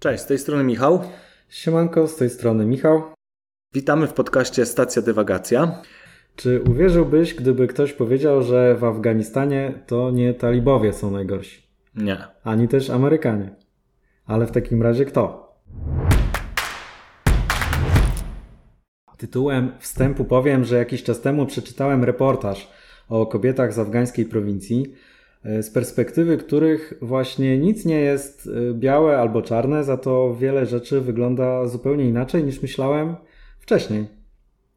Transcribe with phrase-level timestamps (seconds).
[0.00, 1.00] Cześć, z tej strony Michał.
[1.48, 3.02] Siemanko, z tej strony Michał.
[3.74, 5.82] Witamy w podcaście Stacja Dywagacja.
[6.36, 11.62] Czy uwierzyłbyś, gdyby ktoś powiedział, że w Afganistanie to nie talibowie są najgorsi?
[11.94, 12.18] Nie.
[12.44, 13.56] Ani też Amerykanie.
[14.26, 15.54] Ale w takim razie kto?
[19.16, 22.70] Tytułem wstępu powiem, że jakiś czas temu przeczytałem reportaż
[23.08, 24.94] o kobietach z afgańskiej prowincji,
[25.44, 31.00] z perspektywy których właśnie nic nie jest e, białe albo czarne, za to wiele rzeczy
[31.00, 33.16] wygląda zupełnie inaczej niż myślałem
[33.58, 34.06] wcześniej.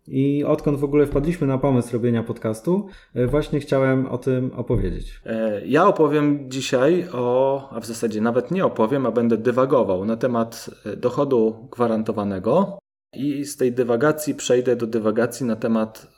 [0.08, 5.22] I odkąd w ogóle wpadliśmy na pomysł robienia podcastu, e, właśnie chciałem o tym opowiedzieć.
[5.66, 10.70] Ja opowiem dzisiaj o, a w zasadzie nawet nie opowiem, a będę dywagował na temat
[10.98, 12.80] dochodu gwarantowanego.
[13.16, 16.13] I z tej dywagacji przejdę do dywagacji na temat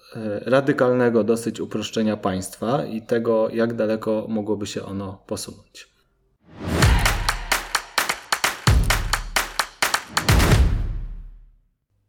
[0.46, 5.96] radykalnego dosyć uproszczenia państwa i tego, jak daleko mogłoby się ono posunąć.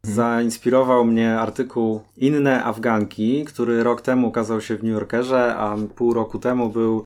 [0.02, 6.14] Zainspirował mnie artykuł Inne Afganki, który rok temu ukazał się w New Yorkerze, a pół
[6.14, 7.04] roku temu był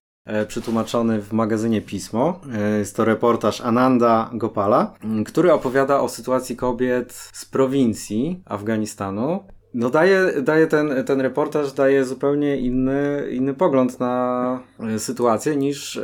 [0.48, 2.40] przetłumaczony w magazynie Pismo.
[2.78, 4.94] Jest to reportaż Ananda Gopala,
[5.26, 9.44] który opowiada o sytuacji kobiet z prowincji Afganistanu.
[9.74, 14.62] No daje, daje ten, ten reportaż daje zupełnie inny, inny pogląd na
[14.98, 16.00] sytuację niż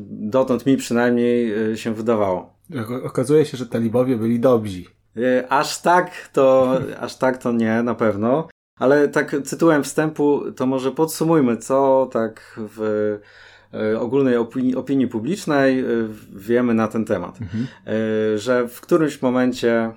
[0.00, 2.54] dotąd mi przynajmniej się wydawało.
[3.04, 4.84] Okazuje się, że talibowie byli dobrzy.
[5.48, 8.48] Aż tak to, aż tak to nie, na pewno.
[8.78, 13.18] Ale tak tytułem wstępu to może podsumujmy, co tak w
[13.98, 15.84] ogólnej opinii, opinii publicznej
[16.32, 17.38] wiemy na ten temat.
[17.40, 17.66] Mhm.
[18.36, 19.92] Że w którymś momencie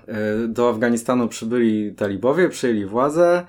[0.48, 3.46] do Afganistanu przybyli talibowie, przyjęli władzę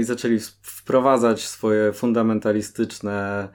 [0.00, 3.48] i zaczęli wprowadzać swoje fundamentalistyczne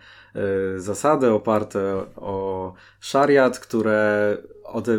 [0.77, 4.37] zasady oparte o szariat, które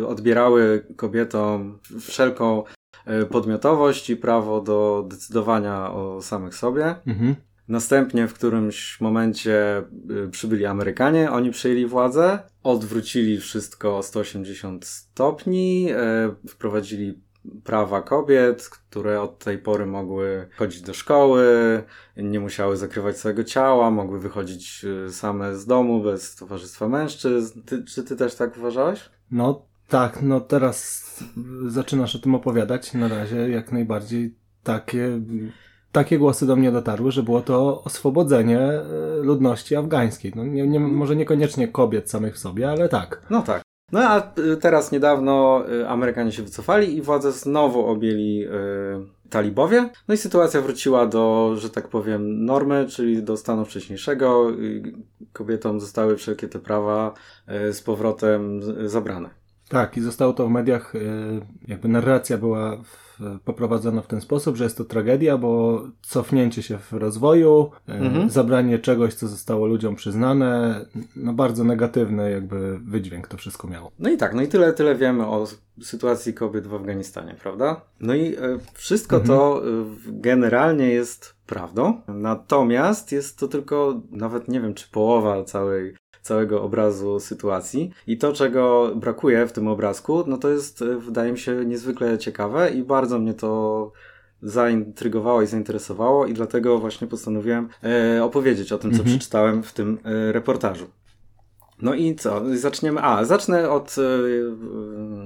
[0.07, 2.63] odbierały kobietom wszelką
[3.29, 6.95] podmiotowość i prawo do decydowania o samych sobie.
[7.07, 7.35] Mhm.
[7.67, 9.83] Następnie w którymś momencie
[10.31, 15.89] przybyli Amerykanie, oni przejęli władzę, odwrócili wszystko o 180 stopni,
[16.47, 17.21] wprowadzili
[17.63, 21.43] prawa kobiet, które od tej pory mogły chodzić do szkoły,
[22.17, 27.61] nie musiały zakrywać swojego ciała, mogły wychodzić same z domu bez towarzystwa mężczyzn.
[27.61, 29.09] Ty, czy ty też tak uważałeś?
[29.31, 31.03] No tak, no teraz
[31.67, 32.93] zaczynasz o tym opowiadać.
[32.93, 35.21] Na razie jak najbardziej takie,
[35.93, 38.59] takie głosy do mnie dotarły, że było to oswobodzenie
[39.21, 40.33] ludności afgańskiej.
[40.35, 43.21] No, nie, nie, może niekoniecznie kobiet samych w sobie, ale tak.
[43.29, 43.61] No tak.
[43.91, 49.89] No a teraz niedawno Amerykanie się wycofali i władzę znowu objęli y, talibowie.
[50.07, 54.47] No i sytuacja wróciła do, że tak powiem, normy, czyli do stanu wcześniejszego.
[55.33, 57.13] Kobietom zostały wszelkie te prawa
[57.69, 59.29] y, z powrotem zabrane.
[59.69, 60.93] Tak, i zostało to w mediach,
[61.67, 62.77] jakby narracja była
[63.45, 68.29] poprowadzona w ten sposób, że jest to tragedia, bo cofnięcie się w rozwoju, mhm.
[68.29, 70.85] zabranie czegoś, co zostało ludziom przyznane,
[71.15, 73.91] no bardzo negatywny jakby wydźwięk to wszystko miało.
[73.99, 75.47] No i tak, no i tyle, tyle wiemy o
[75.81, 77.81] sytuacji kobiet w Afganistanie, prawda?
[77.99, 78.35] No i
[78.73, 79.37] wszystko mhm.
[79.37, 79.61] to
[80.07, 87.19] generalnie jest prawdą, natomiast jest to tylko nawet nie wiem, czy połowa całej całego obrazu
[87.19, 87.91] sytuacji.
[88.07, 92.17] I to, czego brakuje w tym obrazku, no to jest, e, wydaje mi się, niezwykle
[92.17, 93.91] ciekawe i bardzo mnie to
[94.41, 99.09] zaintrygowało i zainteresowało i dlatego właśnie postanowiłem e, opowiedzieć o tym, co mhm.
[99.09, 100.85] przeczytałem w tym e, reportażu.
[101.81, 102.41] No i co?
[102.55, 103.01] Zaczniemy.
[103.01, 103.95] A, zacznę od,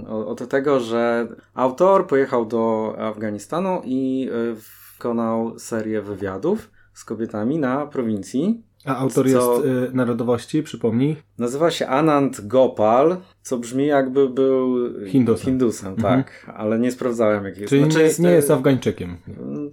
[0.06, 4.56] e, od tego, że autor pojechał do Afganistanu i e,
[4.94, 11.16] wykonał serię wywiadów z kobietami na prowincji a autor jest y, narodowości, przypomnij?
[11.38, 14.76] Nazywa się Anand Gopal, co brzmi jakby był
[15.06, 16.24] Hindusem, Hindusem mhm.
[16.24, 17.70] tak, ale nie sprawdzałem jaki jest.
[17.70, 19.18] Czyli znaczy, nie, jest, nie jest Afgańczykiem?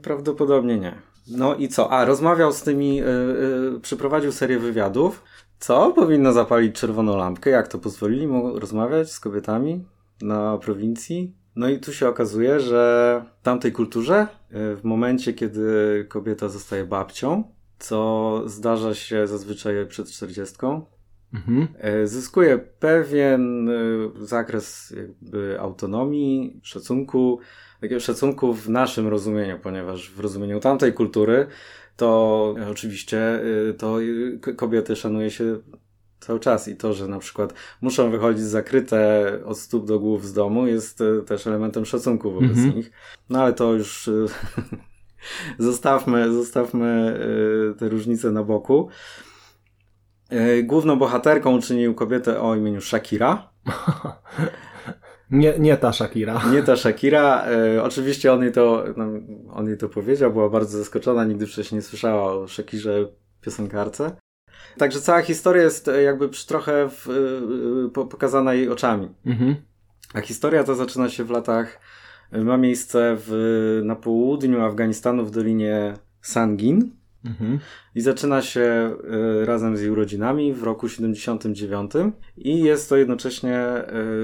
[0.02, 0.94] Prawdopodobnie nie.
[1.28, 1.92] No i co?
[1.92, 3.06] A, rozmawiał z tymi, y,
[3.76, 5.22] y, przeprowadził serię wywiadów.
[5.58, 5.92] Co?
[5.92, 7.50] Powinno zapalić czerwoną lampkę.
[7.50, 9.84] Jak to pozwolili mu rozmawiać z kobietami
[10.22, 11.34] na prowincji?
[11.56, 16.84] No i tu się okazuje, że w tamtej kulturze, y, w momencie, kiedy kobieta zostaje
[16.84, 17.44] babcią,
[17.78, 20.56] co zdarza się zazwyczaj przed 40.
[21.34, 21.68] Mhm.
[21.78, 23.72] E, zyskuje pewien e,
[24.20, 27.38] zakres jakby autonomii, szacunku,
[27.80, 31.46] takiego szacunku w naszym rozumieniu, ponieważ w rozumieniu tamtej kultury
[31.96, 33.96] to oczywiście e, to
[34.56, 35.58] kobiety szanuje się
[36.20, 40.32] cały czas i to, że na przykład muszą wychodzić zakryte od stóp do głów z
[40.32, 42.76] domu jest też elementem szacunku wobec mhm.
[42.76, 42.90] nich.
[43.30, 44.10] No ale to już
[45.58, 47.18] zostawmy, zostawmy
[47.72, 48.88] e, te różnice na boku.
[50.30, 53.50] E, główną bohaterką uczynił kobietę o imieniu Shakira.
[55.30, 56.42] Nie, nie ta Shakira.
[56.52, 57.44] Nie ta Shakira.
[57.46, 59.06] E, oczywiście on jej, to, no,
[59.52, 63.06] on jej to powiedział, była bardzo zaskoczona, nigdy wcześniej nie słyszała o Shakirze
[63.40, 64.16] piosenkarce.
[64.78, 67.08] Także cała historia jest jakby trochę w,
[67.94, 69.14] pokazana jej oczami.
[69.26, 69.56] Mhm.
[70.14, 71.80] A historia ta zaczyna się w latach,
[72.34, 76.90] ma miejsce w, na południu Afganistanu w dolinie Sangin.
[77.24, 77.58] Mhm.
[77.94, 78.96] I zaczyna się
[79.42, 81.92] y, razem z jej urodzinami w roku 79
[82.36, 83.66] i jest to jednocześnie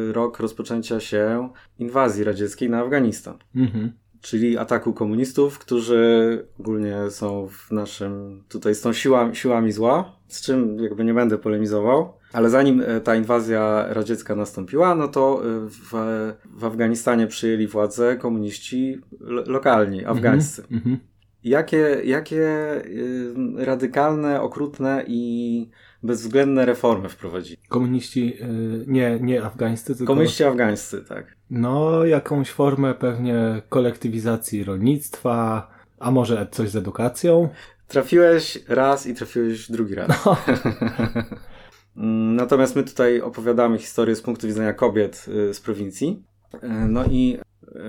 [0.08, 1.48] y, rok rozpoczęcia się
[1.78, 3.38] inwazji radzieckiej na Afganistan.
[3.56, 3.92] Mhm.
[4.20, 10.78] Czyli ataku komunistów, którzy ogólnie są w naszym, tutaj tą siłami, siłami zła, z czym
[10.78, 12.19] jakby nie będę polemizował.
[12.32, 15.92] Ale zanim y, ta inwazja radziecka nastąpiła, no to w,
[16.44, 19.00] w Afganistanie przyjęli władzę komuniści
[19.46, 20.16] lokalni, mhm.
[20.16, 20.62] afgańscy.
[20.70, 20.96] Mm -hmm.
[21.44, 22.46] Jakie, jakie
[22.86, 25.70] y, radykalne, okrutne i
[26.02, 27.56] bezwzględne reformy wprowadzili?
[27.68, 28.36] Komuniści,
[28.86, 30.12] nie, nie afgańscy, tylko...
[30.12, 31.36] Komuniści afgańscy, tak.
[31.50, 37.48] No, jakąś formę pewnie kolektywizacji rolnictwa, a może coś z edukacją?
[37.88, 40.08] Trafiłeś raz i trafiłeś drugi raz.
[40.08, 40.36] No.
[41.96, 46.22] Natomiast my tutaj opowiadamy historię z punktu widzenia kobiet y, z prowincji.
[46.88, 47.38] No i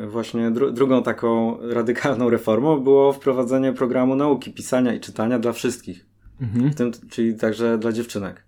[0.08, 6.06] właśnie dru drugą taką radykalną reformą było wprowadzenie programu nauki pisania i czytania dla wszystkich,
[6.42, 6.72] mhm.
[6.72, 8.46] w tym, czyli także dla dziewczynek.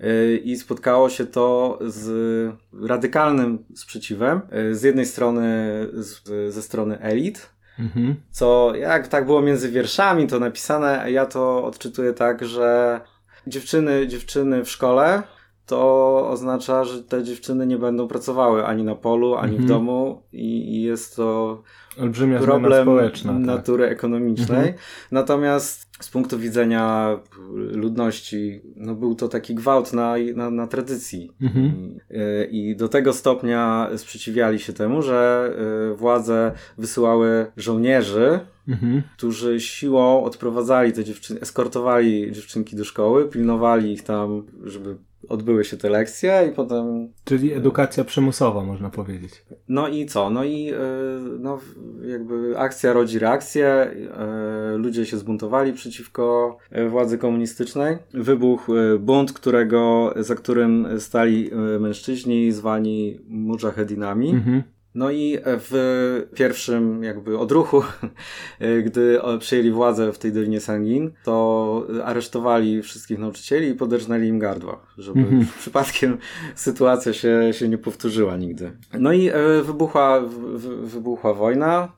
[0.00, 4.40] Y, I spotkało się to z radykalnym sprzeciwem.
[4.72, 5.46] Z jednej strony
[5.92, 6.22] z,
[6.54, 8.14] ze strony elit, mhm.
[8.30, 13.00] co jak tak było między wierszami to napisane, ja to odczytuję tak, że
[13.48, 15.22] dziewczyny, dziewczyny w szkole
[15.68, 19.68] to oznacza, że te dziewczyny nie będą pracowały ani na polu, ani w mhm.
[19.68, 21.62] domu i, jest to
[22.00, 22.88] Olbrzymia problem
[23.22, 23.24] tak.
[23.24, 23.92] natury tak.
[23.92, 24.58] ekonomicznej.
[24.58, 24.74] Mhm.
[25.10, 27.16] Natomiast z punktu widzenia
[27.54, 31.32] ludności, no był to taki gwałt na, na, na tradycji.
[31.42, 31.98] Mhm.
[32.50, 35.50] I, I, do tego stopnia sprzeciwiali się temu, że
[35.92, 39.02] y, władze wysyłały żołnierzy, mhm.
[39.16, 44.96] którzy siłą odprowadzali te dziewczyny, eskortowali dziewczynki do szkoły, pilnowali ich tam, żeby
[45.28, 47.08] odbyły się te lekcje i potem...
[47.24, 49.44] Czyli edukacja przymusowa, można powiedzieć.
[49.68, 50.30] No i co?
[50.30, 50.76] No i e,
[51.38, 51.58] no,
[52.06, 57.98] jakby akcja rodzi reakcję, e, ludzie się zbuntowali przeciwko e, władzy komunistycznej.
[58.14, 61.50] Wybuchł bunt, którego, za którym stali
[61.80, 64.30] mężczyźni zwani mujahedinami.
[64.30, 64.62] Mhm.
[64.94, 67.82] No i w pierwszym jakby odruchu,
[68.86, 74.80] gdy przejęli władzę w tej Dolinie Sangin, to aresztowali wszystkich nauczycieli i poderżnęli im gardła,
[74.98, 75.46] żeby mhm.
[75.60, 76.18] przypadkiem
[76.54, 78.72] sytuacja się, się nie powtórzyła nigdy.
[78.98, 80.20] No i e, wybuchła,
[80.82, 81.97] wybuchła wojna,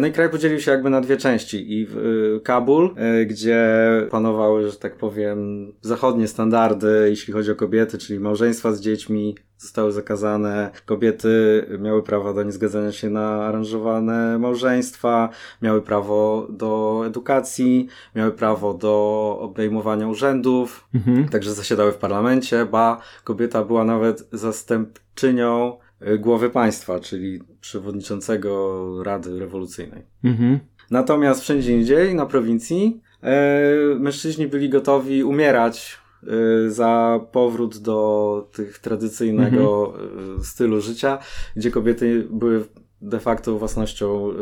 [0.00, 3.68] no i kraj podzielił się jakby na dwie części i e, Kabul, e, gdzie
[4.10, 9.92] panowały, że tak powiem, zachodnie standardy, jeśli chodzi o kobiety, czyli małżeństwa z dziećmi zostały
[9.92, 15.28] zakazane, kobiety miały prawo do niezgadzania się na aranżowane małżeństwa,
[15.62, 21.28] miały prawo do edukacji, miały prawo do obejmowania urzędów, mhm.
[21.28, 29.38] także zasiadały w parlamencie, ba kobieta była nawet zastępczynią E, głowy państwa, czyli przewodniczącego Rady
[29.38, 30.02] Rewolucyjnej.
[30.24, 30.58] Mhm.
[30.90, 38.78] Natomiast wszędzie indziej, na prowincji, e, mężczyźni byli gotowi umierać e, za powrót do tych
[38.78, 40.44] tradycyjnego mhm.
[40.44, 41.18] stylu życia,
[41.56, 42.64] gdzie kobiety były
[43.02, 44.34] de facto własnością y,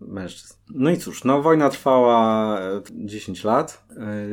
[0.00, 0.54] mężczyzn.
[0.74, 2.58] No i cóż, no wojna trwała
[2.92, 3.84] 10 lat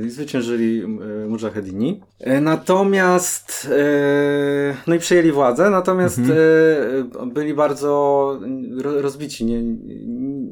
[0.02, 2.02] y, i zwyciężyli y, mujahedini.
[2.28, 6.38] Y, natomiast, y, no i przejęli władzę, natomiast mhm.
[6.38, 8.40] Y, byli bardzo
[8.84, 9.46] rozbici.
[9.46, 9.62] Nie,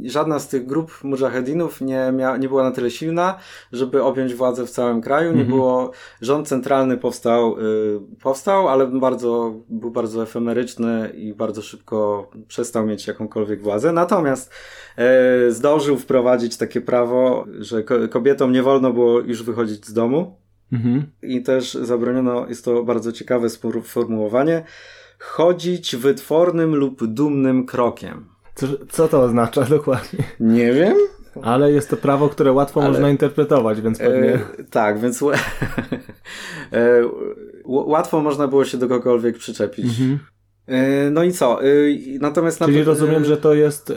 [0.09, 3.37] żadna z tych grup mujahedinów nie, mia, nie była na tyle silna,
[3.71, 5.31] żeby objąć władzę w całym kraju.
[5.31, 5.49] Nie mhm.
[5.49, 7.55] było, rząd centralny powstał,
[8.23, 13.91] powstał, ale bardzo, był bardzo efemeryczny i bardzo szybko przestał mieć jakąkolwiek władzę.
[13.91, 14.51] Natomiast
[14.97, 20.37] e, zdążył wprowadzić takie prawo, że kobietom nie wolno było już wychodzić z domu.
[20.71, 21.05] Mhm.
[21.21, 24.63] I też zabroniono, jest to bardzo ciekawe sformułowanie,
[25.19, 28.34] chodzić wytwornym lub dumnym krokiem.
[28.55, 30.23] Co, co to oznacza dokładnie?
[30.39, 30.97] Nie wiem.
[31.41, 34.33] Ale jest to prawo, które łatwo Ale, można interpretować, więc pewnie.
[34.33, 35.27] E, tak, więc e,
[37.65, 39.85] łatwo można było się do kogokolwiek przyczepić.
[39.85, 40.19] Mhm.
[40.67, 41.63] E, no i co?
[41.63, 41.67] E,
[42.19, 43.95] natomiast Czyli rozumiem, że to jest e,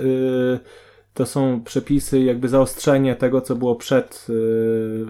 [1.15, 4.27] to są przepisy, jakby zaostrzenie tego, co było przed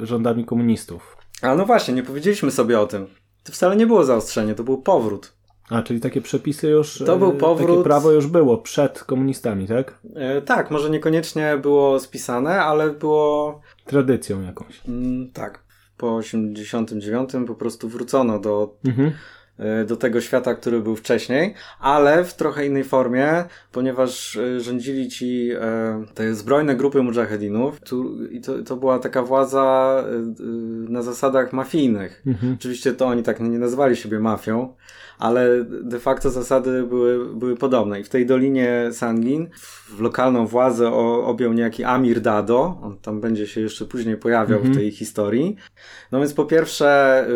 [0.02, 1.16] rządami komunistów.
[1.42, 3.06] A no właśnie, nie powiedzieliśmy sobie o tym.
[3.44, 5.37] To wcale nie było zaostrzenie, to był powrót.
[5.70, 7.02] A, czyli takie przepisy już.
[7.06, 7.70] To był powrót.
[7.70, 9.98] Takie prawo już było przed komunistami, tak?
[10.14, 13.60] E, tak, może niekoniecznie było spisane, ale było.
[13.84, 14.80] Tradycją jakąś.
[14.88, 15.62] Mm, tak.
[15.96, 18.76] Po 89 po prostu wrócono do.
[18.84, 19.12] Mhm
[19.58, 25.08] e, do tego świata, który był wcześniej, ale w trochę innej formie, ponieważ e, rządzili
[25.08, 25.50] ci
[26.14, 30.04] te zbrojne grupy mujahedinów tu, i to, to była taka władza
[30.88, 32.22] na zasadach mafijnych.
[32.26, 32.54] Mhm.
[32.58, 34.74] Oczywiście to oni tak nie nazywali siebie mafią,
[35.18, 38.00] ale de facto zasady były, były podobne.
[38.00, 39.48] I w tej dolinie Sangin
[39.96, 40.92] w lokalną władzę
[41.24, 44.74] objął niejaki Amir Dado, on tam będzie się jeszcze później pojawiał mm -hmm.
[44.74, 45.56] w tej historii.
[46.12, 47.26] No więc po pierwsze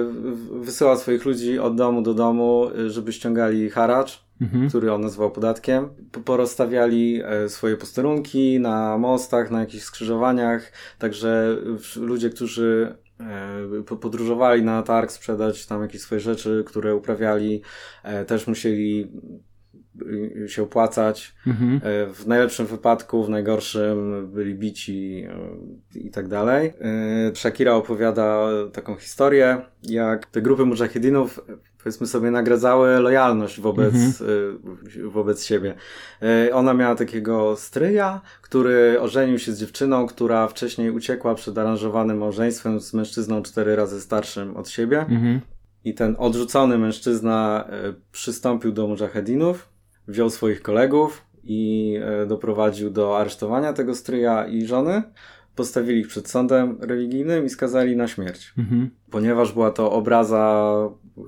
[0.53, 4.69] wysyłał swoich ludzi od domu do domu, żeby ściągali haracz, mhm.
[4.69, 5.89] który on nazywał podatkiem.
[6.25, 11.57] Porozstawiali e, swoje posterunki na mostach, na jakichś skrzyżowaniach, także
[11.97, 12.95] ludzie, którzy
[14.01, 17.63] podróżowali na targ, sprzedać tam jakieś swoje rzeczy, które uprawiali,
[18.03, 19.13] e, też musieli
[20.47, 21.35] się opłacać.
[21.47, 21.77] Mhm.
[21.77, 21.81] E,
[22.13, 25.27] w najlepszym wypadku, w najgorszym byli bici
[25.95, 26.73] i tak dalej.
[27.35, 31.41] Shakira opowiada taką historię, jak te grupy mujahidinów
[31.83, 34.59] powiedzmy sobie, nagradzały lojalność wobec, mhm.
[34.97, 35.75] Y, wobec siebie.
[36.47, 42.19] Y, ona miała takiego stryja, który ożenił się z dziewczyną, która wcześniej uciekła przed aranżowanym
[42.19, 45.01] małżeństwem z mężczyzną cztery razy starszym od siebie.
[45.01, 45.41] Mhm.
[45.85, 49.69] I ten odrzucony mężczyzna y, przystąpił do mujahedinów,
[50.09, 55.03] wziął swoich kolegów i doprowadził do aresztowania tego stryja i żony
[55.57, 58.55] postawili ich przed sądem religijnym i skazali na śmierć.
[58.59, 58.91] Mhm.
[59.11, 60.75] Ponieważ była to obraza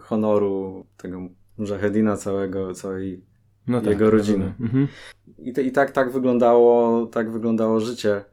[0.00, 1.28] honoru tego
[1.58, 3.24] Mujahedina całego, całej
[3.66, 4.54] no tak, jego rodziny.
[4.60, 4.88] Mhm.
[5.38, 8.24] I, te, I tak tak wyglądało, tak wyglądało życie.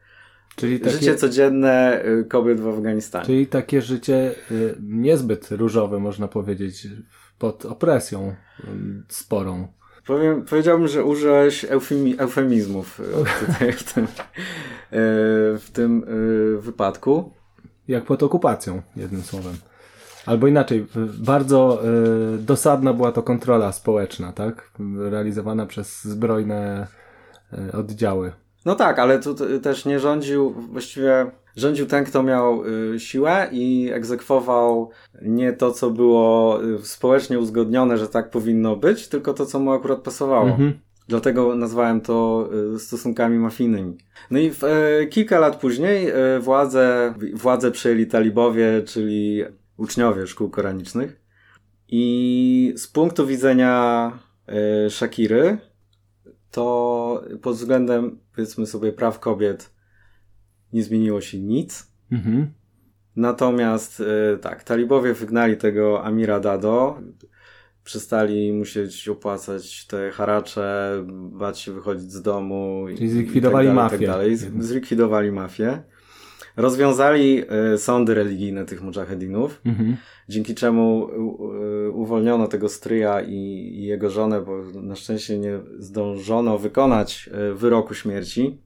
[0.55, 3.25] Czyli takie, życie codzienne y, kobiet w Afganistanie.
[3.25, 6.87] Czyli takie życie y, niezbyt różowe, można powiedzieć,
[7.39, 8.63] pod opresją y,
[9.07, 9.67] sporą.
[10.07, 13.01] Powiem, powiedziałbym, że użyłeś eufemi, eufemizmów
[13.45, 14.07] tutaj w tym,
[15.59, 16.05] w tym
[16.59, 17.33] wypadku.
[17.87, 19.53] Jak pod okupacją, jednym słowem.
[20.25, 21.81] Albo inaczej, bardzo
[22.37, 24.71] dosadna była to kontrola społeczna, tak?
[24.97, 26.87] Realizowana przez zbrojne
[27.73, 28.31] oddziały.
[28.65, 33.89] No tak, ale tu też nie rządził, właściwie rządził ten, kto miał y, siłę i
[33.93, 34.89] egzekwował
[35.21, 39.99] nie to, co było społecznie uzgodnione, że tak powinno być, tylko to, co mu akurat
[39.99, 40.49] pasowało.
[40.49, 40.79] Mhm.
[41.07, 43.97] Dlatego nazwałem to stosunkami mafijnymi.
[44.31, 44.61] No i w,
[45.09, 46.07] kilka lat później
[46.39, 49.43] władze, władze przejęli talibowie, czyli
[49.77, 51.21] uczniowie szkół koranicznych.
[51.87, 54.11] I z punktu widzenia
[54.85, 55.57] y, Shakiry,
[56.51, 59.73] to pod względem, powiedzmy sobie, praw kobiet
[60.73, 61.91] nie zmieniło się nic.
[62.11, 62.47] Mhm.
[63.15, 66.99] Natomiast y, tak, talibowie wygnali tego Amira Dado,
[67.83, 72.85] przestali musieć opłacać te haracze, bać się wychodzić z domu.
[72.95, 73.97] Czyli zlikwidowali tak dalej, mafię.
[73.97, 74.37] Tak dalej.
[74.59, 75.83] Zlikwidowali mafię.
[76.57, 79.97] Rozwiązali y, sądy religijne tych mujahedinów, mhm.
[80.29, 81.09] dzięki czemu
[81.93, 83.35] uwolniono tego stryja i,
[83.75, 88.61] i jego żonę, bo na szczęście nie zdążono wykonać y, wyroku śmierci.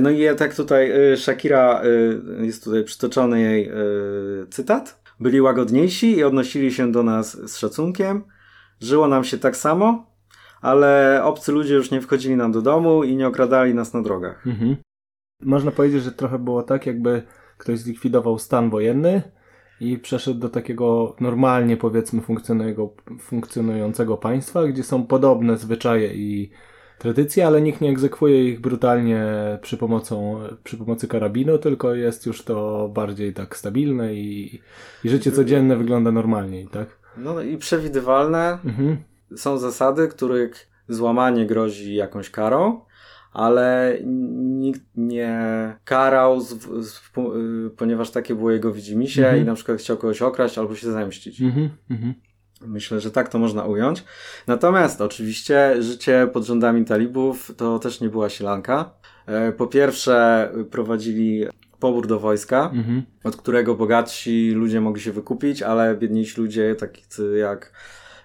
[0.00, 1.82] No i tak tutaj Shakira,
[2.40, 3.70] jest tutaj przytoczony jej
[4.50, 5.02] cytat.
[5.20, 8.24] Byli łagodniejsi i odnosili się do nas z szacunkiem.
[8.80, 10.06] Żyło nam się tak samo,
[10.60, 14.46] ale obcy ludzie już nie wchodzili nam do domu i nie okradali nas na drogach.
[14.46, 14.76] Mhm
[15.42, 17.22] można powiedzieć, że trochę było tak, jakby
[17.58, 19.22] ktoś zlikwidował stan wojenny
[19.80, 22.22] i przeszedł do takiego normalnie, powiedzmy,
[23.20, 26.50] funkcjonującego państwa, gdzie są podobne zwyczaje i
[27.02, 29.24] tradycje, ale nikt nie egzekwuje ich brutalnie
[29.62, 34.60] przy, pomocą, przy pomocy karabinu, tylko jest już to bardziej tak stabilne i,
[35.04, 36.98] i życie codzienne wygląda normalniej, tak?
[37.16, 38.58] No i przewidywalne.
[38.64, 38.96] Mhm.
[39.36, 42.80] Są zasady, których złamanie grozi jakąś karą
[43.32, 46.48] ale nikt nie karał, z,
[46.86, 49.42] z, y, ponieważ takie było jego widzimisię mhm.
[49.42, 51.40] i na przykład chciał kogoś okraść albo się zemścić.
[51.40, 51.70] Mhm.
[51.90, 52.14] Mhm.
[52.66, 54.04] Myślę, że tak to można ująć.
[54.46, 58.90] Natomiast oczywiście życie pod rządami talibów to też nie była sielanka.
[59.26, 61.46] E, po pierwsze prowadzili
[61.80, 63.02] pobór do wojska, mhm.
[63.24, 67.72] od którego bogatsi ludzie mogli się wykupić, ale biedniejsi ludzie, tacy jak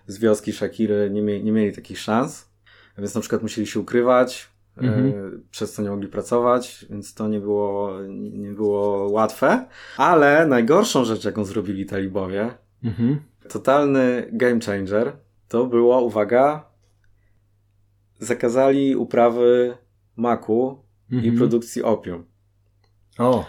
[0.08, 2.50] z wioski Shakiry, nie, mie nie mieli takich szans.
[2.98, 5.08] Więc na przykład musieli się ukrywać, mhm.
[5.08, 5.13] E,
[5.51, 7.91] przez co nie mogli pracować, więc to nie było,
[8.32, 9.65] nie było łatwe.
[9.98, 12.53] Ale najgorszą rzecz, jaką zrobili talibowie,
[12.84, 13.20] mhm.
[13.49, 16.69] Totalny game changer, to było, uwaga,
[18.19, 19.77] zakazali uprawy
[20.15, 21.33] maku mhm.
[21.33, 22.25] i produkcji opium.
[23.17, 23.45] O!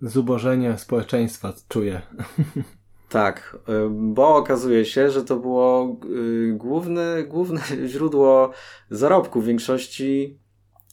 [0.00, 2.02] Zubożenie społeczeństwa czuję.
[3.08, 3.58] Tak,
[3.90, 7.60] bo okazuje się, że to było y, główne, główne
[7.92, 8.50] źródło
[8.90, 10.38] zarobku większości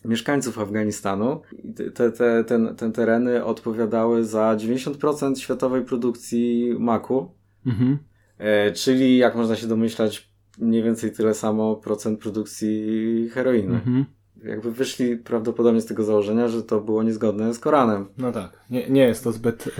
[0.05, 1.41] mieszkańców Afganistanu.
[1.75, 7.31] Te, te, te, te tereny odpowiadały za 90% światowej produkcji maku.
[7.65, 7.97] Mhm.
[8.37, 13.75] E, czyli, jak można się domyślać, mniej więcej tyle samo procent produkcji heroiny.
[13.75, 14.05] Mhm.
[14.43, 18.05] Jakby wyszli prawdopodobnie z tego założenia, że to było niezgodne z Koranem.
[18.17, 18.59] No tak.
[18.69, 19.71] Nie, nie jest to zbyt y,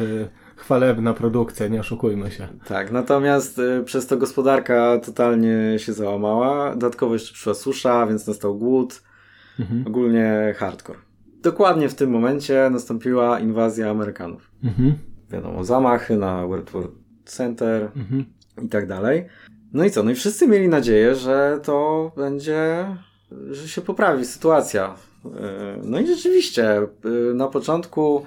[0.56, 2.48] chwalebna produkcja, nie oszukujmy się.
[2.68, 6.72] Tak, natomiast y, przez to gospodarka totalnie się załamała.
[6.72, 9.02] Dodatkowo jeszcze przyszła susza, więc nastał głód.
[9.60, 9.84] Mhm.
[9.88, 11.00] Ogólnie hardcore.
[11.42, 14.52] Dokładnie w tym momencie nastąpiła inwazja Amerykanów.
[14.64, 14.94] Mhm.
[15.30, 16.84] Wiadomo, zamachy na World War
[17.32, 18.26] Center mhm.
[18.64, 19.26] i tak dalej.
[19.74, 20.04] No i co?
[20.04, 22.86] No i wszyscy mieli nadzieję, że to będzie,
[23.52, 24.96] że się poprawi sytuacja.
[25.26, 25.30] Y,
[25.84, 26.82] no i rzeczywiście,
[27.32, 28.26] y, na początku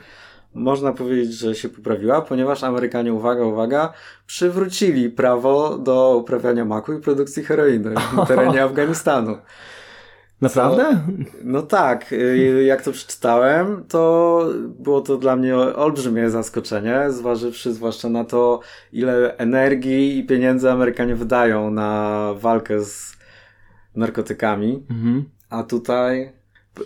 [0.54, 3.92] można powiedzieć, że się poprawiła, ponieważ Amerykanie, uwaga, uwaga,
[4.26, 7.94] przywrócili prawo do uprawiania maku i produkcji heroiny
[8.24, 9.36] w terenie Afganistanu.
[10.42, 10.82] Naprawdę?
[10.82, 17.72] Co, no tak, y, jak to przeczytałem, to było to dla mnie olbrzymie zaskoczenie, zważywszy
[17.72, 18.60] zwłaszcza na to,
[18.92, 23.16] ile energii i pieniędzy Amerykanie wydają na walkę z
[23.94, 24.86] narkotykami.
[24.90, 25.24] Mhm.
[25.50, 26.32] A tutaj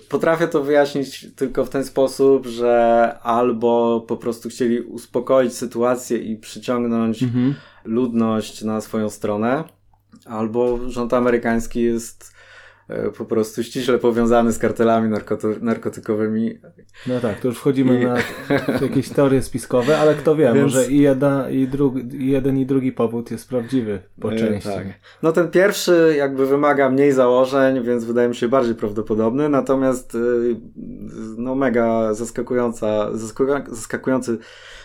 [0.09, 6.37] Potrafię to wyjaśnić tylko w ten sposób, że albo po prostu chcieli uspokoić sytuację i
[6.37, 7.55] przyciągnąć mhm.
[7.85, 9.65] ludność na swoją stronę,
[10.25, 12.37] albo rząd amerykański jest
[13.19, 16.59] po prostu ściśle powiązany z kartelami narkoty narkotykowymi.
[17.07, 18.05] No tak, to już wchodzimy I...
[18.05, 18.17] na
[18.87, 20.63] jakieś teorie spiskowe, ale kto wie, Więc...
[20.63, 24.69] może i, jedna, i, drugi, i jeden i drugi powód jest prawdziwy po e, części.
[24.69, 24.87] Tak.
[25.23, 30.19] No ten pierwszy jakby wymaga mniej założeń, więc wydaje mi się bardziej prawdopodobny, natomiast e,
[31.37, 33.09] no mega zaskakująca,
[33.71, 34.39] zaskakujący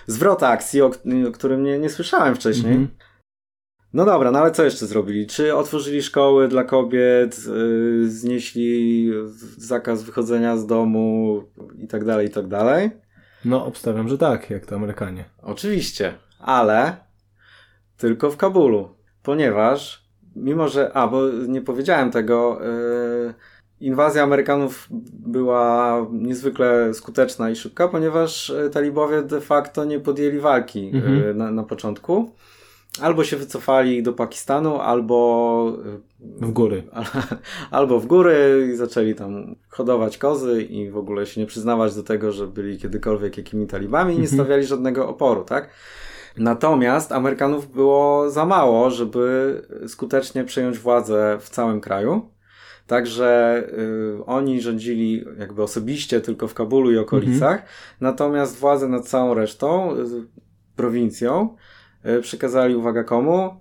[0.08, 0.92] zwrot akcji, o,
[1.28, 2.76] o którym nie, nie słyszałem wcześniej.
[2.76, 3.11] -hmm.
[3.94, 5.28] No dobra, no ale co jeszcze zrobili?
[5.28, 9.10] Czy otworzyli szkoły dla kobiet, yy, znieśli
[9.58, 11.44] zakaz wychodzenia z domu
[11.78, 12.92] i tak dalej, i tak dalej?
[13.46, 15.26] No, obstawiam, że tak, jak to Amerykanie.
[15.42, 16.96] Oczywiście, ale
[17.98, 18.90] tylko w Kabulu,
[19.24, 20.06] ponieważ
[20.36, 22.60] mimo, że, a, bo nie powiedziałem tego,
[23.26, 23.34] yy,
[23.82, 30.92] inwazja Amerykanów była niezwykle skuteczna i szybka, ponieważ y, talibowie de facto nie podjęli walki
[30.94, 31.16] mhm.
[31.16, 32.32] yy, na, na początku
[33.00, 35.78] albo się wycofali do Pakistanu, albo
[36.20, 36.84] w góry.
[37.72, 42.04] Albo w góry i zaczęli tam hodować kozy i w ogóle się nie przyznawać do
[42.04, 44.40] tego, że byli kiedykolwiek jakimi talibami i nie mhm.
[44.40, 45.70] stawiali żadnego oporu, tak?
[46.38, 52.30] Natomiast Amerykanów było za mało, żeby skutecznie przejąć władzę w całym kraju.
[52.88, 53.64] Także
[54.20, 57.70] y, oni rządzili jakby osobiście tylko w Kabulu i okolicach, mhm.
[58.02, 60.06] natomiast władzę nad całą resztą, y,
[60.76, 61.56] prowincją,
[62.22, 63.60] przekazali, uwaga komu?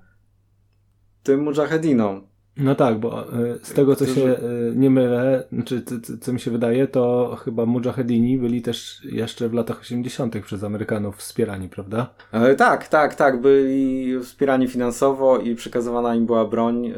[1.22, 2.30] Tym mujahedinom.
[2.56, 4.38] No tak, bo e, z tego co się e,
[4.74, 5.82] nie mylę, czy
[6.20, 10.40] co mi się wydaje, to chyba mujahedini byli też jeszcze w latach 80.
[10.42, 12.14] przez Amerykanów wspierani, prawda?
[12.32, 13.40] E, tak, tak, tak.
[13.40, 16.92] Byli wspierani finansowo i przekazywana im była broń,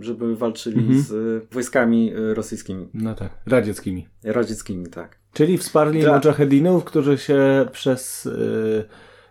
[0.00, 1.00] żeby walczyli mhm.
[1.00, 2.88] z wojskami rosyjskimi.
[2.94, 4.08] No tak, radzieckimi.
[4.24, 5.18] Radzieckimi, tak.
[5.32, 6.18] Czyli wsparli Dla...
[6.18, 8.28] mujahedinów, którzy się przez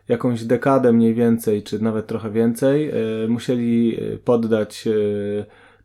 [0.07, 2.93] jakąś dekadę mniej więcej, czy nawet trochę więcej, e,
[3.27, 4.91] musieli e, poddać e,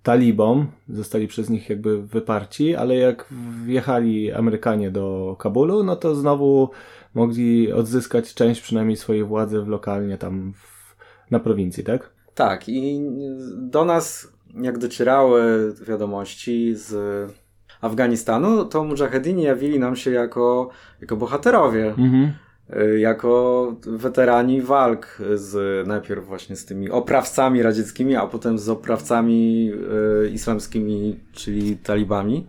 [0.02, 3.26] talibom, zostali przez nich jakby wyparci, ale jak
[3.64, 6.70] wjechali Amerykanie do Kabulu, no to znowu
[7.14, 10.96] mogli odzyskać część przynajmniej swojej władzy w lokalnie tam w,
[11.30, 12.10] na prowincji, tak?
[12.34, 13.00] Tak i
[13.56, 16.94] do nas jak docierały wiadomości z
[17.80, 21.86] Afganistanu, to mujahedini jawili nam się jako, jako bohaterowie.
[21.86, 22.32] Mhm.
[22.76, 29.70] Y, jako weterani walk z najpierw właśnie z tymi oprawcami radzieckimi, a potem z oprawcami
[30.24, 32.46] y, islamskimi, czyli talibami.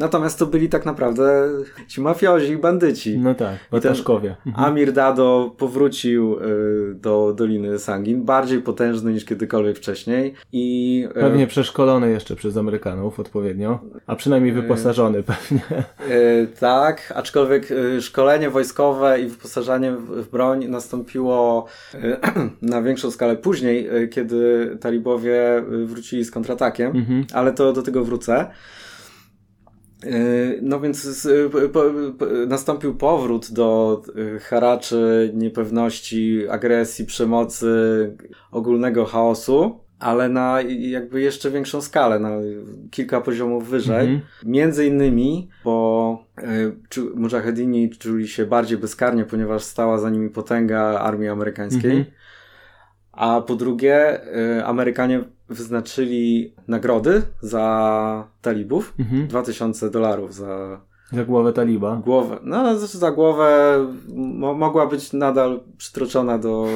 [0.00, 1.48] Natomiast to byli tak naprawdę
[1.88, 3.18] ci mafiozi i bandyci.
[3.18, 4.36] No tak, Bataszkowie.
[4.46, 4.66] Mhm.
[4.66, 10.34] Amir Dado powrócił y, do Doliny Sangin, bardziej potężny niż kiedykolwiek wcześniej.
[10.52, 15.60] i y, Pewnie przeszkolony jeszcze przez Amerykanów odpowiednio, a przynajmniej wyposażony y, pewnie.
[16.60, 17.68] tak, aczkolwiek
[18.00, 21.66] szkolenie wojskowe i wyposażenie w broń nastąpiło
[22.62, 27.26] na większą skalę później, kiedy talibowie wrócili z kontratakiem, mhm.
[27.32, 28.50] ale to do tego wrócę.
[30.04, 31.28] Yy, no więc
[31.72, 31.82] po,
[32.46, 38.16] nastąpił powrót do yy, haraczy, niepewności, agresji, przemocy,
[38.50, 42.30] ogólnego chaosu, ale na jakby jeszcze większą skalę, na
[42.90, 44.06] kilka poziomów wyżej.
[44.06, 44.20] Mhm.
[44.44, 46.72] Między innymi, bo y,
[47.14, 51.90] mujahedini czuli się bardziej bezkarnie, ponieważ stała za nimi potęga armii amerykańskiej.
[51.90, 52.14] Mhm.
[53.12, 54.20] A po drugie,
[54.58, 58.94] y, Amerykanie wyznaczyli nagrody za talibów.
[58.98, 59.26] Mhm.
[59.28, 60.80] 2000 dolarów za
[61.12, 61.96] Za głowę taliba?
[62.04, 62.38] Głowę.
[62.42, 63.76] No, znaczy za głowę
[64.14, 66.66] mo mogła być nadal przytroczona do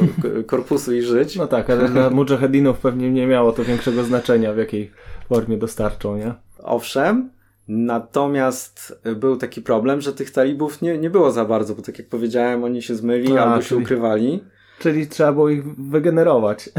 [0.47, 1.37] korpusu i żyć.
[1.37, 4.91] No tak, ale dla mujahedinów pewnie nie miało to większego znaczenia, w jakiej
[5.29, 6.35] formie dostarczą, nie?
[6.63, 7.31] Owszem,
[7.69, 12.09] natomiast był taki problem, że tych talibów nie, nie było za bardzo, bo tak jak
[12.09, 14.45] powiedziałem, oni się zmyli A, albo czyli, się ukrywali.
[14.79, 16.71] Czyli trzeba było ich wygenerować.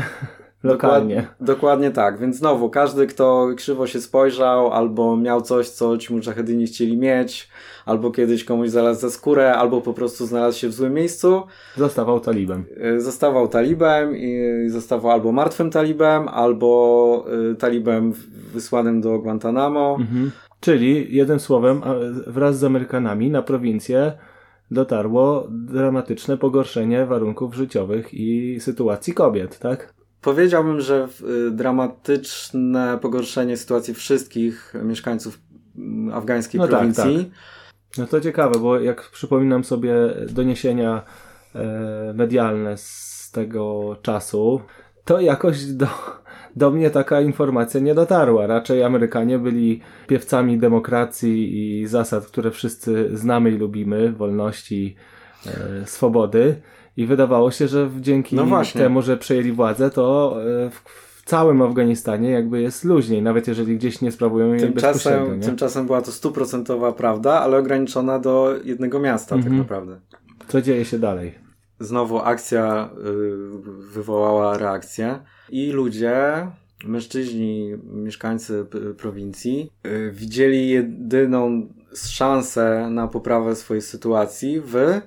[0.66, 1.16] Lokalnie.
[1.16, 6.14] Dokładnie, dokładnie tak, więc znowu każdy, kto krzywo się spojrzał, albo miał coś, co ci
[6.14, 7.50] mujahedini chcieli mieć,
[7.86, 11.44] albo kiedyś komuś znalazł za skórę, albo po prostu znalazł się w złym miejscu.
[11.78, 12.66] Zostawał talibem.
[12.98, 18.14] Y, zostawał talibem i zostawał albo martwym talibem, albo y, talibem
[18.54, 19.98] wysłanym do Guantanamo.
[20.00, 20.32] Mhm.
[20.60, 21.82] Czyli, jednym słowem,
[22.28, 24.12] wraz z Amerykanami na prowincję
[24.72, 29.95] dotarło dramatyczne pogorszenie warunków życiowych i sytuacji kobiet, tak?
[30.26, 31.08] Powiedziałbym, że
[31.48, 35.40] y, dramatyczne pogorszenie sytuacji wszystkich mieszkańców
[35.78, 37.16] mm, afgańskiej no prowincji.
[37.18, 37.98] Tak, tak.
[37.98, 39.94] No to ciekawe, bo jak przypominam sobie
[40.30, 41.04] doniesienia
[41.56, 44.62] e, medialne z tego czasu,
[45.06, 45.88] to jakoś do,
[46.56, 48.48] do mnie taka informacja nie dotarła.
[48.48, 54.96] Raczej Amerykanie byli piewcami demokracji i zasad, które wszyscy znamy i lubimy, wolności,
[55.86, 56.62] swobody.
[56.98, 60.84] I wydawało się, że dzięki no temu, że przejęli władzę, to e, w,
[61.26, 65.46] całym Afganistanie jakby jest luźniej, nawet jeżeli gdzieś nie sprawują jej tymczasem, nie?
[65.46, 69.56] Tymczasem była to stuprocentowa prawda, ale ograniczona do jednego miasta tak mhm.
[69.56, 70.00] tak naprawdę.
[70.48, 71.36] Co dzieje się dalej?
[71.80, 76.48] Znowu akcja y, wywołała reakcję i ludzie,
[76.86, 78.66] mężczyźni, mieszkańcy
[78.98, 85.02] prowincji y, widzieli jedyną szansę na poprawę swojej sytuacji w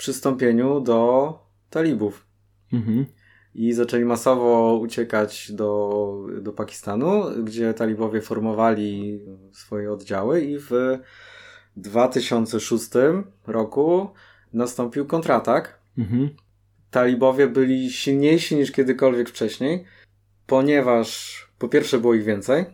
[0.00, 1.38] przystąpieniu do
[1.70, 2.26] talibów.
[2.72, 3.06] Mhm.
[3.54, 9.20] I zaczęli masowo uciekać do, do Pakistanu, gdzie talibowie formowali
[9.52, 10.70] swoje oddziały i w
[11.76, 12.90] 2006
[13.46, 14.10] roku
[14.52, 15.80] nastąpił kontratak.
[15.98, 16.30] Mhm.
[16.90, 19.84] Talibowie byli silniejsi niż kiedykolwiek wcześniej,
[20.46, 21.08] ponieważ
[21.58, 22.64] po pierwsze było ich więcej,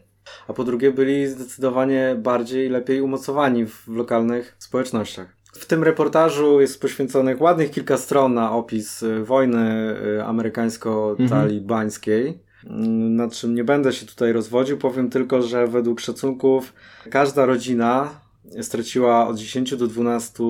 [0.49, 5.36] a po drugie byli zdecydowanie bardziej lepiej umocowani w lokalnych społecznościach.
[5.59, 12.39] W tym reportażu jest poświęconych ładnych kilka stron na opis y, wojny y, amerykańsko-talibańskiej.
[12.65, 13.17] Mhm.
[13.17, 16.73] Nad czym nie będę się tutaj rozwodził, powiem tylko, że według szacunków
[17.11, 18.11] każda rodzina
[18.63, 20.45] straciła od 10 do 12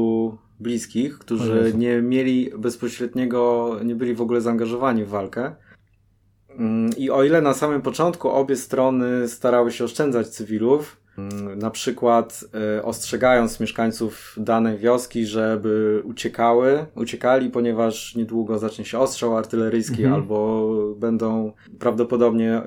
[0.61, 5.55] bliskich, którzy nie mieli bezpośredniego, nie byli w ogóle zaangażowani w walkę.
[6.59, 11.06] Mm, I o ile na samym początku obie strony starały się oszczędzać cywilów, Mm,
[11.57, 12.45] na przykład
[12.79, 20.15] y, ostrzegając mieszkańców danej wioski, żeby uciekały, uciekali, ponieważ niedługo zacznie się ostrzał artyleryjski mhm.
[20.15, 22.63] albo będą prawdopodobnie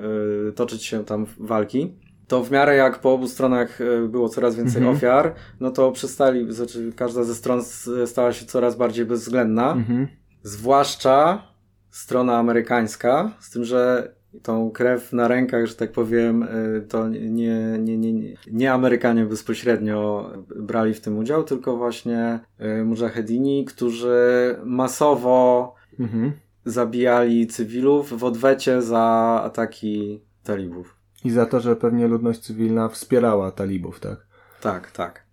[0.49, 1.93] y, toczyć się tam walki.
[2.27, 4.97] To w miarę jak po obu stronach y, było coraz więcej mhm.
[4.97, 7.62] ofiar, no to przestali, znaczy każda ze stron
[8.05, 9.71] stała się coraz bardziej bezwzględna.
[9.71, 10.07] Mhm.
[10.43, 11.43] Zwłaszcza
[11.89, 17.77] strona amerykańska, z tym, że tą krew na rękach, że tak powiem, y, to nie,
[17.79, 25.75] nie, nie, nie Amerykanie bezpośrednio brali w tym udział, tylko właśnie y, mujahedini, którzy masowo
[25.99, 26.31] mhm.
[26.65, 30.95] zabijali cywilów w odwecie za ataki talibów.
[31.25, 34.27] I za to, że pewnie ludność cywilna wspierała talibów, tak?
[34.61, 35.23] Tak, tak.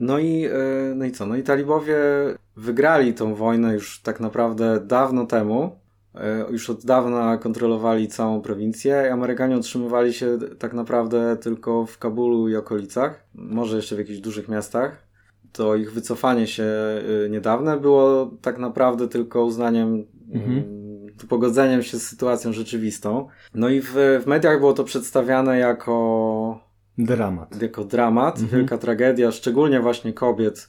[0.00, 1.26] No i, y, no i co?
[1.26, 1.96] No i talibowie
[2.56, 5.83] wygrali tą wojnę już tak naprawdę dawno temu
[6.50, 9.12] już od dawna kontrolowali całą prowincję.
[9.12, 14.48] Amerykanie utrzymywali się tak naprawdę tylko w Kabulu i okolicach, może jeszcze w jakichś dużych
[14.48, 15.04] miastach.
[15.52, 16.64] To ich wycofanie się
[17.26, 20.52] e, niedawne było tak naprawdę tylko uznaniem, mhm.
[20.52, 20.64] Mm,
[21.28, 23.28] pogodzeniem się z sytuacją rzeczywistą.
[23.54, 26.60] No i w, w mediach było to przedstawiane jako
[26.98, 27.62] dramat.
[27.62, 28.60] Jako dramat, mhm.
[28.60, 30.68] wielka tragedia, szczególnie właśnie kobiet,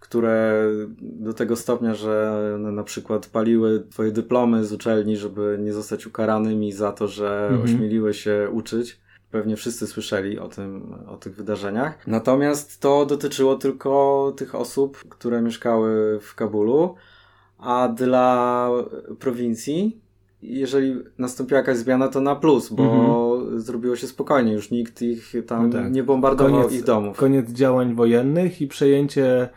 [0.00, 0.64] które
[1.00, 6.72] do tego stopnia, że na przykład paliły twoje dyplomy z uczelni, żeby nie zostać ukaranymi
[6.72, 7.62] za to, że mhm.
[7.62, 9.00] ośmieliły się uczyć.
[9.30, 12.06] Pewnie wszyscy słyszeli o tym, o tych wydarzeniach.
[12.06, 16.94] Natomiast to dotyczyło tylko tych osób, które mieszkały w Kabulu,
[17.58, 18.70] a dla
[19.18, 20.00] prowincji,
[20.42, 23.60] jeżeli nastąpiła jakaś zmiana, to na plus, bo mhm.
[23.60, 25.92] zrobiło się spokojnie, już nikt ich tam no tak.
[25.92, 27.16] nie bombardował koniec, ich domów.
[27.16, 29.48] Koniec działań wojennych i przejęcie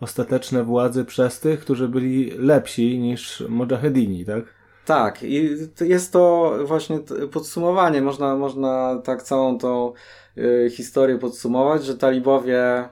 [0.00, 4.44] ostateczne władzy przez tych, którzy byli lepsi niż Mujahedini, tak?
[4.84, 7.00] Tak, i jest to właśnie
[7.32, 8.02] podsumowanie.
[8.02, 9.92] Można, można tak całą tą
[10.38, 12.84] y, historię podsumować, że talibowie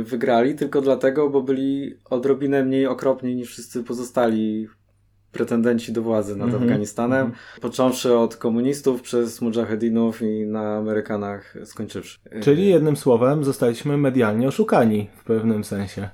[0.00, 4.68] y, wygrali tylko dlatego, bo byli odrobinę mniej okropni niż wszyscy pozostali
[5.32, 7.38] pretendenci do władzy nad Mhm, Afganistanem, mhm.
[7.60, 12.18] począwszy od komunistów przez mujahedinów i na Amerykanach skończywszy.
[12.42, 16.10] Czyli jednym słowem zostaliśmy medialnie oszukani w pewnym sensie.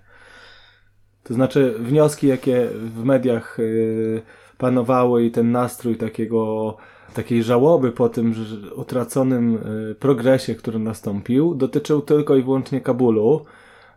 [1.29, 4.23] To znaczy wnioski, jakie w mediach y,
[4.59, 6.77] panowały i ten nastrój takiego,
[7.14, 8.35] takiej żałoby po tym
[8.77, 9.57] utraconym
[9.91, 13.45] y, progresie, który nastąpił, dotyczył tylko i wyłącznie Kabulu.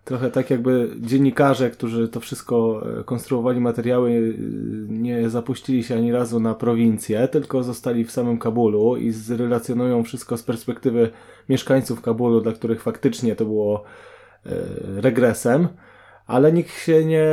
[0.06, 4.36] Trochę tak jakby dziennikarze, którzy to wszystko e, konstruowali materiały, y,
[4.90, 10.38] nie zapuścili się ani razu na prowincję, tylko zostali w samym Kabulu i zrelacjonują wszystko
[10.38, 11.10] z perspektywy
[11.50, 13.84] mieszkańców Kabulu, dla których faktycznie to było
[14.96, 15.68] regresem,
[16.32, 17.28] ale nikt się nie,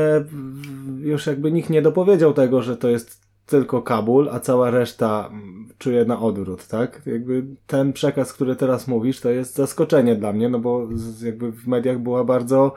[1.00, 5.68] już jakby nikt nie dopowiedział tego, że to jest tylko Kabul, a cała reszta mm,
[5.78, 7.02] czuje na odwrót, tak?
[7.06, 10.88] Jakby ten przekaz, który teraz mówisz, to jest zaskoczenie dla mnie, no bo
[11.22, 12.74] jakby w mediach była bardzo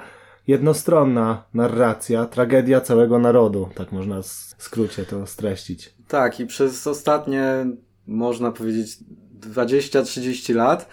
[0.47, 5.93] jednostronna narracja, tragedia całego narodu, tak można w skrócie to streścić.
[6.07, 7.65] Tak, i przez ostatnie,
[8.07, 8.97] można powiedzieć,
[9.39, 10.89] 20-30 lat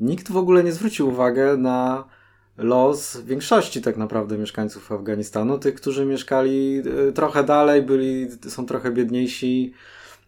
[0.00, 2.04] nikt w ogóle nie zwrócił uwagi na
[2.56, 8.90] los większości tak naprawdę mieszkańców Afganistanu, tych, którzy mieszkali y, trochę dalej, byli, są trochę
[8.90, 9.74] biedniejsi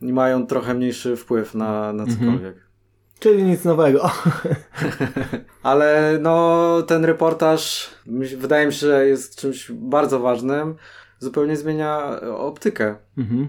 [0.00, 2.20] i mają trochę mniejszy wpływ na, na Mhm.
[2.20, 2.56] cokolwiek.
[3.18, 4.10] Czyli nic nowego.
[5.62, 7.90] Ale no, ten reportaż
[8.36, 10.74] wydaje mi się, że jest czymś bardzo ważnym.
[11.18, 12.96] Zupełnie zmienia optykę.
[13.18, 13.48] Mhm.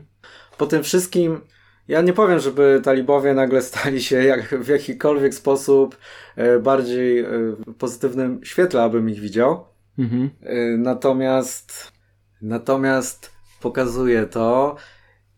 [0.57, 1.41] Po tym wszystkim,
[1.87, 5.97] ja nie powiem, żeby talibowie nagle stali się jak, w jakikolwiek sposób
[6.35, 7.25] e, bardziej e,
[7.67, 9.65] w pozytywnym świetle, abym ich widział.
[9.99, 10.29] Mhm.
[10.41, 11.91] E, Natomiast,
[12.41, 14.75] natomiast pokazuje to,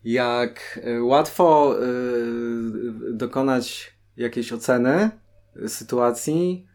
[0.04, 1.76] jak łatwo
[3.12, 5.10] dokonać jakiejś oceny
[5.66, 6.67] sytuacji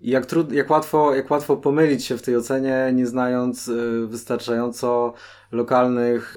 [0.00, 3.72] jak, trud, jak, łatwo, jak łatwo pomylić się w tej ocenie, nie znając e,
[4.06, 5.14] wystarczająco
[5.52, 6.36] lokalnych,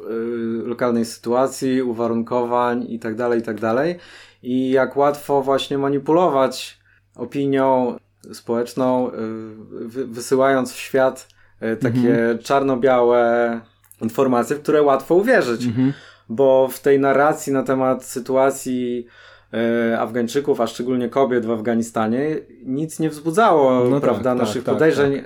[0.63, 3.95] e, lokalnej sytuacji, uwarunkowań itd., itd.
[4.43, 6.79] I jak łatwo właśnie manipulować
[7.15, 7.97] opinią
[8.33, 9.11] społeczną,
[9.69, 11.27] wy, wysyłając w świat
[11.59, 13.61] e, takie czarno-białe
[14.01, 15.93] informacje, w które łatwo uwierzyć Mhm.
[16.29, 19.07] bo w tej narracji na temat sytuacji
[19.99, 24.75] Afgańczyków, a szczególnie kobiet w Afganistanie, nic nie wzbudzało, No tak, prawda, tak, naszych tak,
[24.75, 25.23] podejrzeń, e,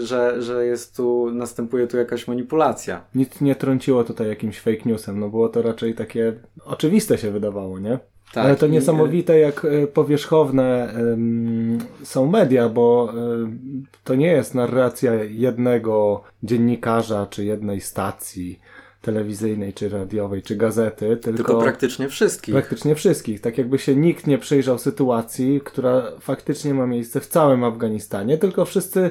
[0.00, 3.04] że, że jest tu, następuje tu jakaś manipulacja.
[3.14, 6.32] Nic nie trąciło tutaj jakimś fake newsem, no było to raczej takie
[6.64, 7.98] oczywiste się wydawało, nie?
[8.32, 14.54] Tak, Ale to niesamowite, jak e, powierzchowne em, są media, bo em, to nie jest
[14.54, 18.60] narracja jednego dziennikarza, czy jednej stacji
[19.02, 22.54] telewizyjnej, czy radiowej, czy gazety, tylko, Tylko praktycznie wszystkich.
[22.54, 23.40] praktycznie wszystkich.
[23.40, 28.64] Tak jakby się nikt nie przyjrzał sytuacji, która faktycznie ma miejsce w całym Afganistanie, tylko
[28.64, 29.10] wszyscy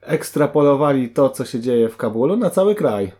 [0.00, 3.12] ekstrapolowali to, co się dzieje w Kabulu na cały kraj.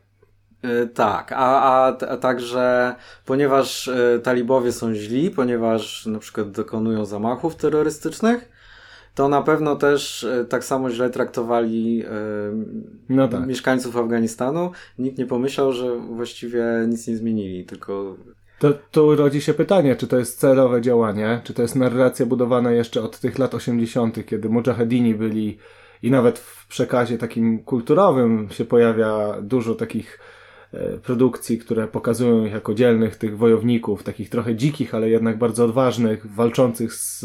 [0.63, 7.05] E, Tak, a, a, a także ponieważ e, talibowie są źli, ponieważ na przykład dokonują
[7.05, 8.49] zamachów terrorystycznych,
[9.17, 12.11] to na pewno też e, tak samo źle traktowali e,
[13.09, 13.47] No tak.
[13.47, 14.71] mieszkańców Afganistanu.
[14.99, 18.17] Nikt nie pomyślał, że właściwie nic nie zmienili, tylko
[18.59, 22.73] To tu rodzi się pytanie, czy to jest celowe działanie, czy to jest narracja budowana
[22.73, 25.59] jeszcze od tych lat 80., kiedy mujahedini byli
[26.03, 30.19] i nawet w przekazie takim kulturowym się pojawia dużo takich
[30.73, 35.65] e, produkcji, które pokazują ich jako dzielnych tych wojowników, takich trochę dzikich, ale jednak bardzo
[35.65, 37.25] odważnych, walczących z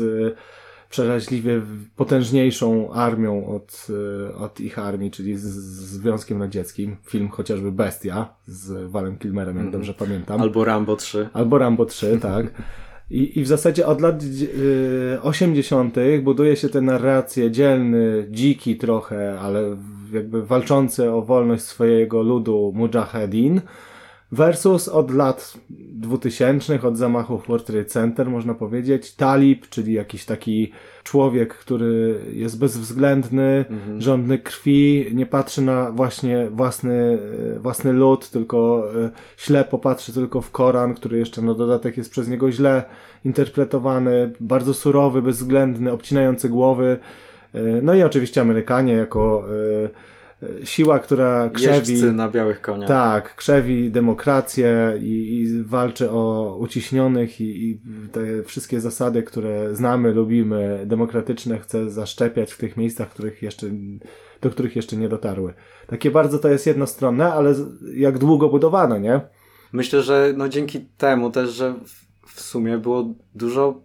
[0.92, 1.62] przeraźliwie
[1.96, 3.88] potężniejszą armią od,
[4.30, 6.96] e, od ich armii, czyli z, z Związkiem Radzieckim.
[7.08, 10.42] Film chociażby Bestia z Walem Kilmerem, jak dobrze pamiętam.
[10.42, 11.30] albo Rambo 3.
[11.34, 12.46] Albo Rambo 3, tak.
[13.10, 15.96] I, I w zasadzie od lat y, 80.
[16.24, 19.78] buduje się tę narrację dzielny, dziki trochę, ale
[20.14, 23.62] jakby walczący o wolność swojego ludu mujahedin
[24.32, 30.72] versus od lat 2000, od zamachów World Trade Center, można powiedzieć, talib, czyli jakiś taki
[31.04, 33.66] człowiek, który jest bezwzględny,
[33.98, 37.18] żądny krwi, nie patrzy na właśnie własny,
[37.60, 42.28] własny lud, tylko e, ślepo patrzy tylko w Koran, który jeszcze na dodatek jest przez
[42.28, 42.84] niego źle
[43.26, 47.00] interpretowany, bardzo surowy, bezwzględny, obcinający głowy.
[47.54, 49.44] E, No i oczywiście Amerykanie jako
[49.86, 50.21] e,
[50.64, 51.92] siła, która krzewi.
[51.92, 52.88] Jeźdźcy na białych koniach.
[52.88, 57.80] Tak, krzewi demokrację i, i walczy o uciśnionych i, i
[58.12, 63.68] te wszystkie zasady, które znamy, lubimy, demokratyczne chce zaszczepiać w tych miejscach, których jeszcze,
[64.42, 65.54] do których jeszcze nie dotarły.
[65.88, 67.56] Takie bardzo to jest jednostronne, ale
[67.96, 69.22] jak długo budowane, nie?
[69.74, 71.76] Myślę, że no dzięki temu też, że
[72.26, 73.82] w- sumie było dużo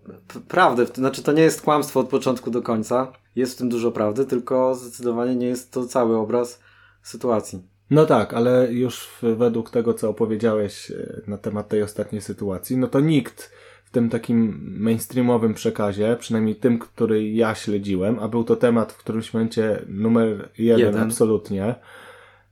[0.49, 0.87] prawdy.
[0.87, 3.13] Znaczy, to nie jest kłamstwo od początku do końca.
[3.37, 6.61] Jest w tym dużo prawdy, tylko zdecydowanie nie jest to cały obraz
[7.03, 7.63] sytuacji.
[7.91, 12.87] No tak, ale już według tego, co opowiedziałeś e, na temat tej ostatniej sytuacji, no
[12.87, 13.51] to nikt
[13.85, 18.99] w tym takim mainstreamowym przekazie, przynajmniej tym, który ja śledziłem, a był to temat w
[18.99, 21.03] którymś momencie numer jeden, jeden.
[21.03, 21.75] absolutnie,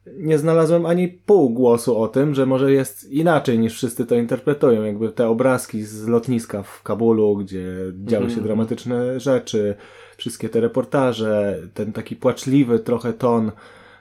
[0.06, 4.82] nie znalazłem ani pół głosu o tym, że może jest inaczej niż wszyscy to interpretują.
[4.82, 7.64] Jakby te obrazki z lotniska w Kabulu, gdzie
[8.04, 8.42] działy się -hmm.
[8.42, 9.74] dramatyczne rzeczy,
[10.16, 13.52] wszystkie te reportaże, ten taki płaczliwy trochę ton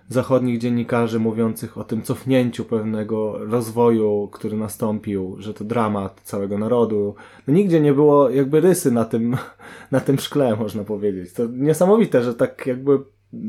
[0.09, 7.15] zachodnich dziennikarzy mówiących o tym cofnięciu pewnego rozwoju, który nastąpił, że to dramat całego narodu.
[7.47, 9.37] No nigdzie nie było jakby rysy na tym,
[9.91, 11.33] na tym szkle, można powiedzieć.
[11.33, 12.99] To niesamowite, że tak jakby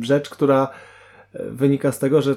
[0.01, 0.69] rzecz, która
[1.51, 2.35] wynika z tego, że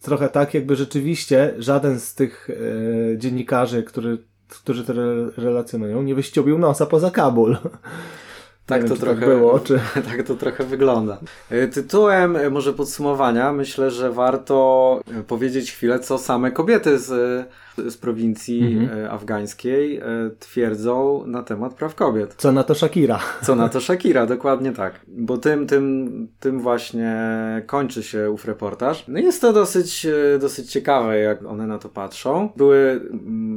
[0.00, 4.18] trochę tak jakby rzeczywiście żaden z tych e, dziennikarzy, który,
[4.48, 7.56] którzy to re relacjonują, nie wyściubił nosa poza Kabul.
[8.66, 9.80] Tak to tak trochę tak było, czy...
[10.10, 11.18] tak to trochę wygląda.
[11.50, 17.46] E, tytułem e, może podsumowania myślę, że warto e, powiedzieć chwilę, co same kobiety z,
[17.76, 19.10] z prowincji mhm.
[19.10, 20.00] afgańskiej
[20.38, 22.34] twierdzą na temat praw kobiet.
[22.38, 23.20] Co na to Shakira.
[23.46, 25.00] Co na to Shakira, dokładnie tak.
[25.08, 27.16] Bo tym, tym, tym właśnie
[27.66, 29.04] kończy się ów reportaż.
[29.08, 30.06] No jest to dosyć,
[30.40, 32.48] dosyć ciekawe, jak one na to patrzą.
[32.56, 33.00] Były,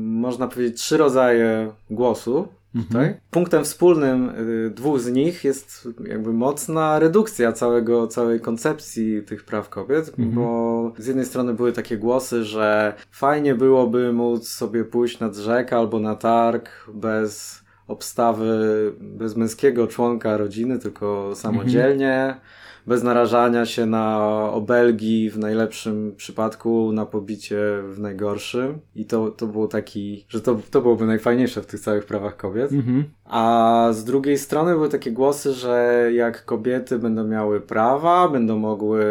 [0.04, 3.14] można powiedzieć, trzy rodzaje głosu Mhm.
[3.32, 9.70] Punktem wspólnym y, dwóch z nich jest jakby mocna redukcja całego, całej koncepcji tych praw
[9.70, 10.32] kobiet, mhm.
[10.32, 15.78] bo z jednej strony były takie głosy, że fajnie byłoby móc sobie pójść nad rzekę
[15.78, 22.14] albo na targ bez obstawy, bez męskiego członka rodziny, tylko samodzielnie.
[22.14, 22.40] Mhm
[22.88, 24.20] bez narażania się na
[24.52, 27.60] obelgi w najlepszym przypadku, na pobicie
[27.94, 28.80] w najgorszym.
[28.96, 32.72] I to, to było taki, że to, to byłoby najfajniejsze w tych całych prawach kobiet.
[32.72, 33.04] Mhm.
[33.26, 39.04] A z drugiej strony były takie głosy, że jak kobiety będą miały prawa, będą mogły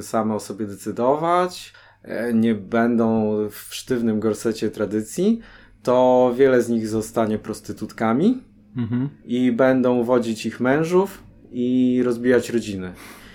[0.00, 5.40] same o sobie decydować, e, nie będą w sztywnym gorsecie tradycji,
[5.82, 8.42] to wiele z nich zostanie prostytutkami
[8.76, 9.08] mhm.
[9.24, 12.92] i będą wodzić ich mężów, i rozbijać rodziny.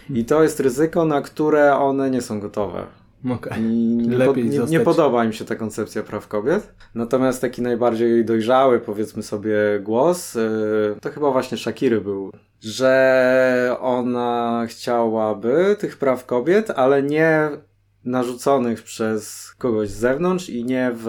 [0.10, 2.86] I to jest ryzyko, na które one nie są gotowe.
[3.30, 3.60] Okay.
[3.60, 3.64] I
[3.98, 6.74] nie, Lepiej nie, nie, podoba im się ta koncepcja praw kobiet.
[6.96, 14.64] Natomiast taki najbardziej dojrzały, powiedzmy sobie, głos, yy, to chyba właśnie Shakiry był, że ona
[14.68, 17.50] chciałaby tych praw kobiet, ale nie
[18.06, 21.08] narzuconych przez kogoś z zewnątrz i nie w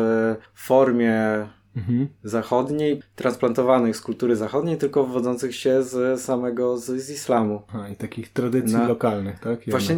[0.55, 2.09] formie mhm.
[2.25, 7.63] zachodniej, transplantowanych z kultury zachodniej, tylko wywodzących się z samego, z, z islamu.
[7.73, 9.59] A, i takich tradycji na, lokalnych, tak?
[9.69, 9.97] Właśnie,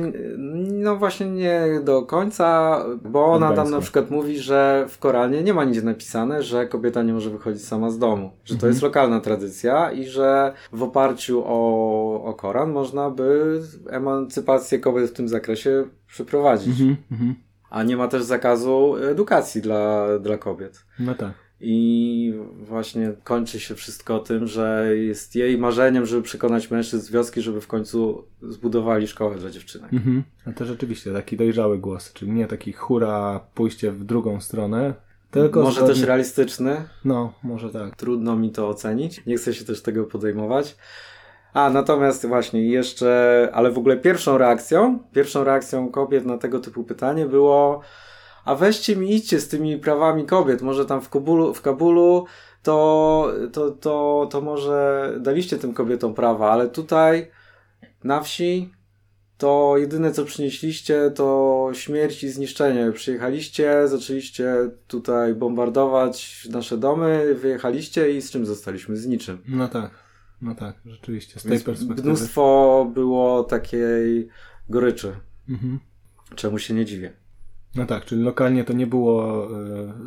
[0.73, 5.55] no właśnie nie do końca, bo ona tam na przykład mówi, że w Koranie nie
[5.55, 8.73] ma nigdzie napisane, że kobieta nie może wychodzić sama z domu, że to mhm.
[8.73, 13.61] jest lokalna tradycja i że w oparciu o, o Koran można by
[13.91, 16.81] emancypację kobiet w tym zakresie przeprowadzić.
[16.81, 17.35] Mhm, mhm.
[17.71, 20.87] A nie ma też zakazu edukacji dla, dla kobiet.
[20.99, 21.44] No tak.
[21.67, 27.41] I właśnie kończy się wszystko tym, że jest jej marzeniem, żeby przekonać mężczyzn z wioski,
[27.43, 29.93] żeby w końcu zbudowali szkołę dla dziewczynek.
[29.93, 30.23] Mhm.
[30.57, 34.95] To rzeczywiście taki dojrzały głos, czyli nie taki hura pójście w drugą stronę,
[35.31, 35.95] tylko może zgodnie...
[35.95, 36.77] też realistyczny.
[37.05, 37.97] No, może tak.
[37.97, 39.27] Trudno mi to ocenić.
[39.27, 40.77] Nie chcę się też tego podejmować.
[41.55, 46.85] A, natomiast właśnie jeszcze, ale w ogóle pierwszą reakcją, pierwszą reakcją kobiet na tego typu
[46.85, 47.81] pytanie było
[48.45, 52.27] a weźcie mi idźcie z tymi prawami kobiet, może tam w Kabulu, w Kabulu
[52.63, 57.31] to, to, to, to może daliście tym kobietom prawa, ale tutaj
[58.05, 58.73] na wsi
[59.39, 62.93] to jedyne co przynieśliście to śmierć i zniszczenie.
[62.93, 64.55] Przyjechaliście, zaczęliście
[64.87, 68.97] tutaj bombardować nasze domy, wyjechaliście i z czym zostaliśmy?
[68.97, 69.39] Z niczym.
[69.49, 69.91] No tak,
[70.43, 72.09] no tak, rzeczywiście, z tej Więc perspektywy.
[72.09, 74.29] Mnóstwo było takiej
[74.69, 75.17] goryczy.
[75.49, 75.79] Mhm.
[76.35, 77.13] Czemu się nie dziwię.
[77.75, 79.49] No tak, czyli lokalnie to nie było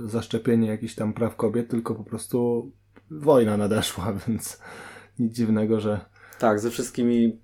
[0.06, 2.72] y, zaszczepienie jakichś tam praw kobiet, tylko po prostu
[3.12, 4.62] wojna nadeszła, więc
[5.20, 6.00] nic dziwnego, że.
[6.40, 7.42] Tak, ze wszystkimi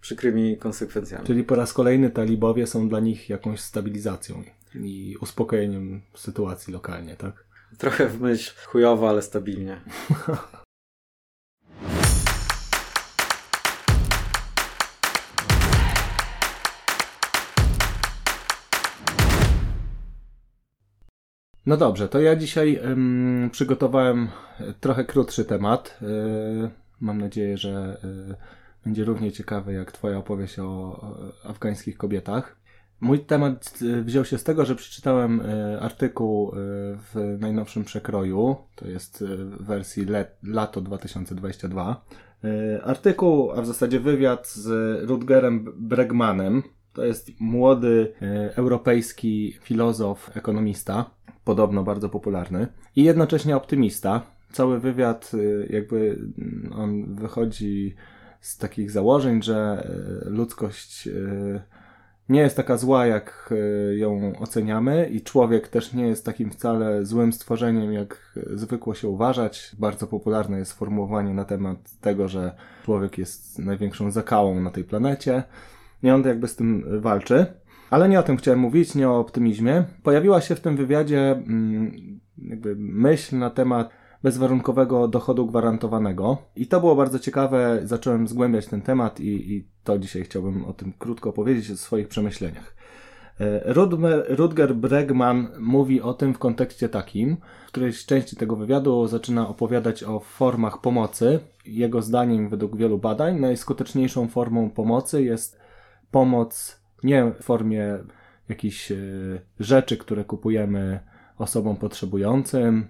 [0.00, 1.26] przykrymi konsekwencjami.
[1.26, 4.42] Czyli po raz kolejny talibowie są dla nich jakąś stabilizacją
[4.74, 7.44] i uspokojeniem sytuacji lokalnie, tak?
[7.78, 9.80] Trochę w myśl chujowo, ale stabilnie.
[21.66, 24.28] No dobrze, to ja dzisiaj ym, przygotowałem
[24.80, 25.98] trochę krótszy temat.
[26.02, 27.96] Yy, mam nadzieję, że
[28.28, 28.36] yy,
[28.84, 32.56] będzie równie ciekawy jak Twoja opowieść o, o afgańskich kobietach.
[33.00, 35.42] Mój temat wziął się z tego, że przeczytałem
[35.80, 42.04] artykuł w najnowszym przekroju, to jest w wersji let, lato 2022.
[42.82, 51.10] Artykuł, a w zasadzie wywiad z Rutgerem Bregmanem, To jest młody e, europejski filozof, ekonomista,
[51.44, 52.66] podobno bardzo popularny
[52.96, 54.22] i jednocześnie optymista.
[54.52, 57.94] Cały wywiad, e, jakby mm, on wychodzi
[58.40, 59.88] z takich założeń, że
[60.26, 61.08] e, ludzkość
[62.28, 63.54] nie jest taka zła, jak
[63.96, 69.76] ją oceniamy, i człowiek też nie jest takim wcale złym stworzeniem, jak zwykło się uważać.
[69.78, 72.52] Bardzo popularne jest sformułowanie na temat tego, że
[72.84, 75.42] człowiek jest największą zakałą na tej planecie.
[76.02, 77.46] I on jakby z tym walczy.
[77.90, 79.84] Ale nie o tym chciałem mówić, nie o optymizmie.
[80.02, 83.90] Pojawiła się w tym wywiadzie mm, jakby myśl na temat
[84.22, 86.38] bezwarunkowego dochodu gwarantowanego.
[86.56, 87.80] I to było bardzo ciekawe.
[87.84, 92.08] Zacząłem zgłębiać ten temat i, i to dzisiaj chciałbym o tym krótko powiedzieć, o swoich
[92.08, 92.74] przemyśleniach.
[93.40, 93.72] E,
[94.28, 97.36] Rudger Bregman mówi o tym w kontekście takim,
[97.66, 101.40] w którejś części tego wywiadu zaczyna opowiadać o formach pomocy.
[101.66, 105.61] Jego zdaniem, według wielu badań, najskuteczniejszą formą pomocy jest
[106.12, 107.98] pomoc nie w formie
[108.48, 108.96] jakichś e,
[109.60, 111.00] rzeczy, które kupujemy
[111.38, 112.86] osobom potrzebującym,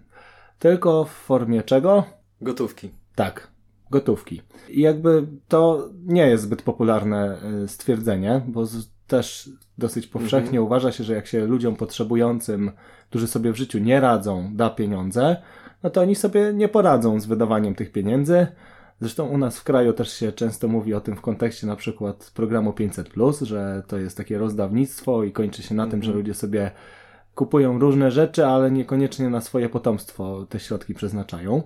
[0.58, 2.04] tylko w formie czego?
[2.40, 2.90] Gotówki.
[3.14, 3.48] Tak,
[3.90, 4.42] gotówki.
[4.68, 8.64] I jakby to nie jest zbyt popularne e, stwierdzenie, bo
[9.06, 10.64] też dosyć powszechnie mhm.
[10.64, 12.72] uważa się, że jak się ludziom potrzebującym,
[13.10, 15.36] którzy sobie w życiu nie radzą, da pieniądze,
[15.82, 18.46] no to oni sobie nie poradzą z wydawaniem tych pieniędzy,
[19.02, 22.30] Zresztą u nas w kraju też się często mówi o tym w kontekście na przykład
[22.34, 23.08] programu 500,
[23.42, 26.18] że to jest takie rozdawnictwo i kończy się na tym, że mhm.
[26.18, 26.70] ludzie sobie
[27.34, 31.62] kupują różne rzeczy, ale niekoniecznie na swoje potomstwo te środki przeznaczają.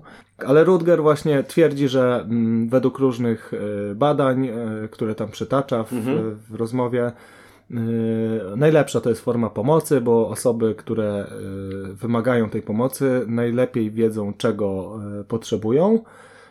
[0.46, 5.92] Ale Rutger właśnie twierdzi, że mm, według różnych y, badań, y, które tam przytacza w,
[5.92, 6.38] mhm.
[6.50, 7.12] w rozmowie,
[7.70, 7.74] y,
[8.56, 11.26] najlepsza to jest forma pomocy, bo osoby, które
[11.92, 16.04] wymagają tej pomocy, najlepiej wiedzą, czego potrzebują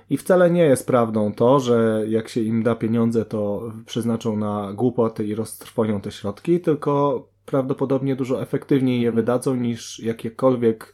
[0.10, 4.74] i wcale nie jest prawdą to, że jak się im da pieniądze, to przeznaczą na
[4.74, 10.94] głupoty i roztrwonią te środki, tylko prawdopodobnie dużo efektywniej je wydadzą niż jakiekolwiek,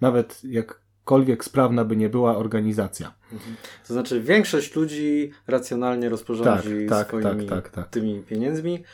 [0.00, 3.14] nawet jakkolwiek sprawna by nie była organizacja.
[3.32, 3.56] Mhm.
[3.88, 8.84] To znaczy większość ludzi racjonalnie rozporządzi tak, tak, swoimi tak, tak, tak, tymi pieniędzmi,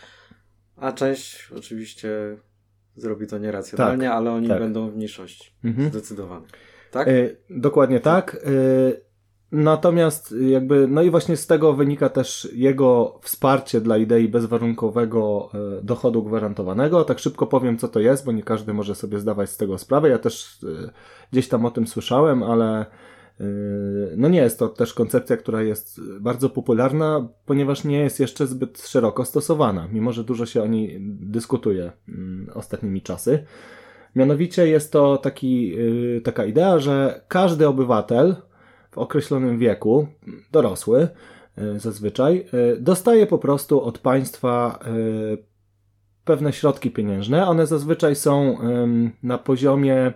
[0.77, 2.37] a część oczywiście
[2.97, 4.59] zrobi to nieracjonalnie, tak, ale oni tak.
[4.59, 5.53] będą w mniejszości.
[5.65, 5.89] Mhm.
[5.89, 6.47] Zdecydowanie.
[6.91, 7.09] Tak?
[7.09, 8.35] Y, dokładnie tak.
[8.35, 9.08] Y,
[9.53, 15.83] Natomiast jakby, no i właśnie z tego wynika też jego wsparcie dla idei bezwarunkowego e,
[15.83, 17.05] dochodu gwarantowanego.
[17.05, 20.09] Tak szybko powiem, co to jest, bo nie każdy może sobie zdawać z tego sprawę.
[20.09, 20.91] Ja też e,
[21.33, 23.45] gdzieś tam o tym słyszałem, ale e,
[24.17, 28.83] no nie jest to też koncepcja, która jest bardzo popularna, ponieważ nie jest jeszcze zbyt
[28.87, 33.45] szeroko stosowana, mimo że dużo się o niej dyskutuje mm, ostatnimi czasy.
[34.17, 35.77] Mianowicie jest to taki,
[36.25, 38.37] taka idea, że każdy obywatel
[38.99, 40.07] określonym wieku,
[40.53, 41.09] dorosły
[41.57, 45.49] e, zazwyczaj, e, dostaje po prostu od państwa e,
[46.25, 47.47] pewne środki pieniężne.
[47.47, 48.59] One zazwyczaj są
[49.23, 50.13] na poziomie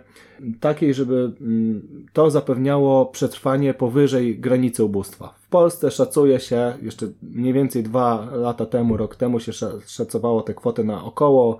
[0.59, 5.33] takiej, żeby mm, to zapewniało przetrwanie powyżej granicy ubóstwa.
[5.41, 9.51] W Polsce szacuje się, jeszcze mniej więcej dwa lata temu, rok temu się
[9.87, 11.57] szacowało tę kwotę na około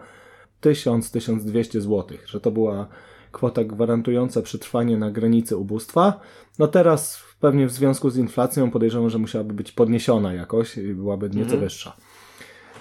[0.61, 2.87] 1000-1200 zł, że to była
[3.33, 6.19] kwota gwarantująca przetrwanie na granicy ubóstwa.
[6.59, 11.29] No teraz pewnie w związku z inflacją podejrzewam, że musiałaby być podniesiona jakoś i byłaby
[11.29, 11.61] nieco mhm.
[11.61, 11.95] wyższa.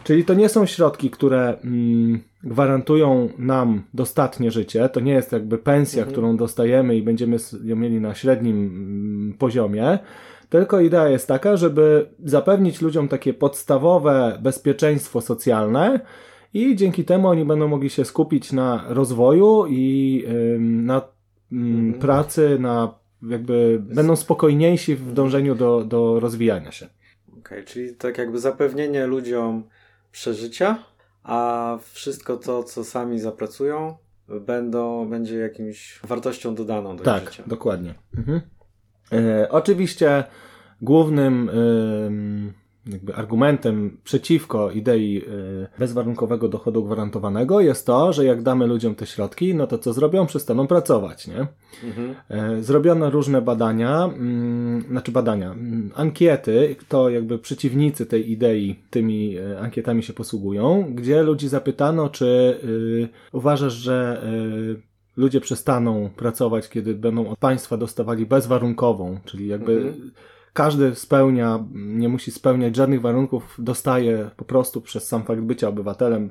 [0.05, 4.89] Czyli to nie są środki, które mm, gwarantują nam dostatnie życie.
[4.89, 6.13] To nie jest jakby pensja, mhm.
[6.13, 9.99] którą dostajemy i będziemy ją mieli na średnim mm, poziomie.
[10.49, 16.01] Tylko idea jest taka, żeby zapewnić ludziom takie podstawowe bezpieczeństwo socjalne,
[16.55, 20.25] i dzięki temu oni będą mogli się skupić na rozwoju i
[20.59, 21.03] na
[21.53, 21.95] mhm.
[21.95, 26.87] pracy, na jakby będą spokojniejsi w dążeniu do, do rozwijania się.
[27.29, 29.63] Okej, okay, czyli tak jakby zapewnienie ludziom
[30.13, 30.79] przeżycia,
[31.23, 33.97] a wszystko to, co sami zapracują,
[34.29, 37.37] będą, będzie jakimś wartością dodaną do tak, życia.
[37.37, 37.95] Tak, dokładnie.
[38.17, 38.41] Mhm.
[39.13, 40.25] E, oczywiście
[40.83, 41.51] głównym
[43.03, 49.07] jakby argumentem przeciwko idei y, bezwarunkowego dochodu gwarantowanego jest to, że jak damy ludziom te
[49.07, 50.27] środki, no to co zrobią?
[50.27, 51.47] Przestaną pracować, nie?
[51.85, 52.15] Mhm.
[52.29, 59.37] E, zrobiono różne badania, mm, znaczy badania, mm, ankiety, to jakby przeciwnicy tej idei tymi
[59.37, 62.27] e, ankietami się posługują, gdzie ludzi zapytano, czy
[62.65, 64.23] y, uważasz, że
[64.77, 64.83] y,
[65.17, 70.11] ludzie przestaną pracować, kiedy będą od państwa dostawali bezwarunkową, czyli jakby mhm
[70.53, 76.31] każdy spełnia, nie musi spełniać żadnych warunków, dostaje po prostu przez sam fakt bycia obywatelem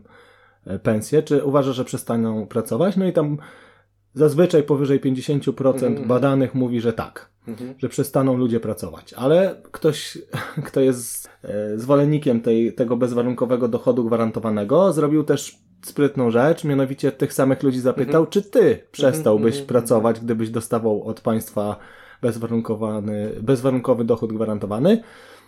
[0.65, 2.97] e, pensję, czy uważa, że przestaną pracować?
[2.97, 3.37] No i tam
[4.13, 6.07] zazwyczaj powyżej 50% mm.
[6.07, 7.29] badanych mówi, że tak.
[7.47, 7.73] mhm.
[7.77, 9.13] że przestaną ludzie pracować.
[9.13, 10.17] Ale ktoś,
[10.67, 17.33] kto jest e, zwolennikiem tej, tego bezwarunkowego dochodu gwarantowanego, zrobił też sprytną rzecz, mianowicie tych
[17.33, 18.31] samych ludzi zapytał, mhm.
[18.31, 19.67] czy ty przestałbyś mhm.
[19.67, 21.79] pracować, gdybyś dostawał od państwa
[22.21, 25.03] bezwarunkowany, bezwarunkowy dochód gwarantowany.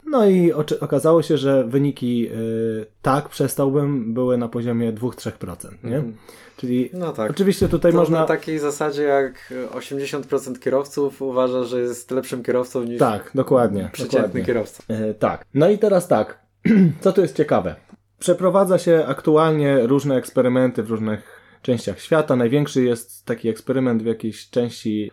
[0.06, 5.56] No i okazało się, że wyniki y, tak, przestałbym, były na poziomie 2-3%.
[5.84, 5.98] Nie?
[5.98, 6.14] Mm.
[6.58, 7.32] Czyli no tak.
[7.32, 8.20] oczywiście tutaj to można.
[8.20, 14.20] Na takiej zasadzie, jak 80% kierowców uważa, że jest lepszym kierowcą niż tak, dokładnie, przeciętny
[14.20, 14.46] dokładnie.
[14.46, 14.84] kierowca.
[14.94, 15.46] Y, tak.
[15.54, 16.40] No i teraz tak.
[17.02, 17.76] Co tu jest ciekawe?
[18.20, 22.36] Przeprowadza się aktualnie różne eksperymenty w różnych częściach świata.
[22.36, 25.12] Największy jest taki eksperyment w jakiejś części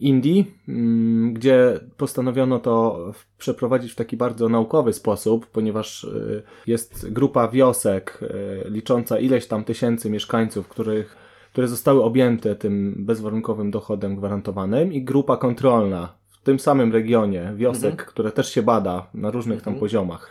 [0.00, 3.06] Indii, mm, gdzie postanowiono to
[3.38, 9.64] przeprowadzić w taki bardzo naukowy sposób, ponieważ y, jest grupa wiosek y, licząca ileś tam
[9.64, 11.16] tysięcy mieszkańców, których,
[11.52, 17.90] które zostały objęte tym bezwarunkowym dochodem gwarantowanym i grupa kontrolna w tym samym regionie wiosek,
[17.90, 18.08] mhm.
[18.08, 19.80] które też się bada na różnych tam mhm.
[19.80, 20.30] poziomach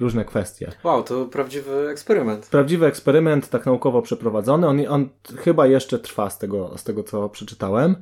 [0.00, 0.72] różne kwestie.
[0.84, 2.46] Wow, to prawdziwy eksperyment.
[2.46, 4.68] Prawdziwy eksperyment, tak naukowo przeprowadzony.
[4.68, 7.96] On, on chyba jeszcze trwa z tego, z tego, co przeczytałem.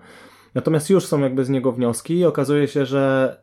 [0.54, 3.36] Natomiast już są jakby z niego wnioski i okazuje się, że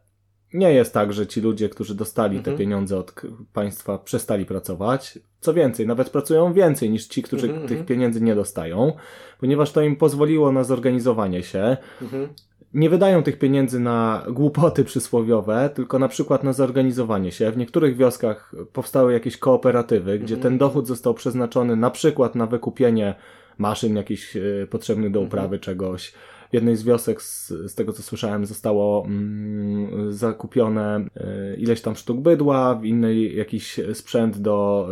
[0.54, 2.56] nie jest tak, że ci ludzie, którzy dostali mhm.
[2.56, 3.22] te pieniądze od
[3.54, 5.20] państwa, przestali pracować.
[5.40, 7.88] Co więcej, nawet pracują więcej niż ci, którzy mhm, tych mhm.
[7.88, 8.94] pieniędzy nie dostają,
[9.40, 11.78] ponieważ to im pozwoliło na zorganizowanie się.
[12.02, 12.28] Mhm.
[12.74, 17.52] Nie wydają tych pieniędzy na głupoty przysłowiowe, tylko na przykład na zorganizowanie się.
[17.52, 20.42] W niektórych wioskach powstały jakieś kooperatywy, gdzie mhm.
[20.42, 23.16] ten dochód został przeznaczony na przykład na wykupienie
[23.58, 25.28] maszyn jakichś e, potrzebnych do mhm.
[25.28, 26.14] uprawy czegoś,
[26.54, 32.20] jednej z wiosek, z, z tego co słyszałem, zostało mm, zakupione y, ileś tam sztuk
[32.20, 34.90] bydła, w innej jakiś sprzęt do,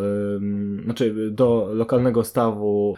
[0.80, 2.96] y, znaczy do lokalnego stawu.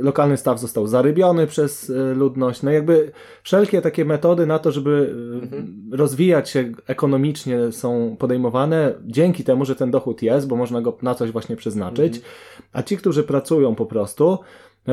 [0.00, 2.62] Lokalny staw został zarybiony przez y, ludność.
[2.62, 5.90] No jakby wszelkie takie metody na to, żeby mhm.
[5.92, 11.14] rozwijać się ekonomicznie są podejmowane dzięki temu, że ten dochód jest, bo można go na
[11.14, 12.16] coś właśnie przeznaczyć.
[12.16, 12.32] Mhm.
[12.72, 14.38] A ci, którzy pracują po prostu,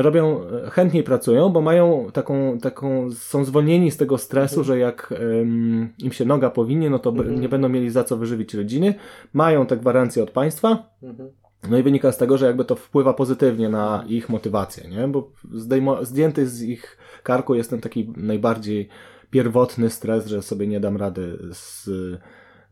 [0.02, 0.40] robią,
[0.70, 4.66] chętniej pracują, bo mają taką, taką są zwolnieni z tego stresu, mhm.
[4.66, 7.40] że jak um, im się noga powinie, no to mhm.
[7.40, 8.94] nie będą mieli za co wyżywić rodziny.
[9.32, 10.90] Mają te gwarancje od państwa.
[11.02, 11.30] Mhm.
[11.70, 15.08] No i wynika z tego, że jakby to wpływa pozytywnie na ich motywację, nie?
[15.08, 18.88] Bo zdejmo, zdjęty z ich karku jest ten taki najbardziej
[19.30, 21.90] pierwotny stres, że sobie nie dam rady z,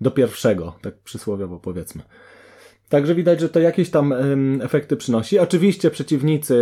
[0.00, 2.02] do pierwszego, tak przysłowiowo powiedzmy.
[2.92, 4.14] Także widać, że to jakieś tam
[4.62, 5.38] efekty przynosi.
[5.38, 6.54] Oczywiście przeciwnicy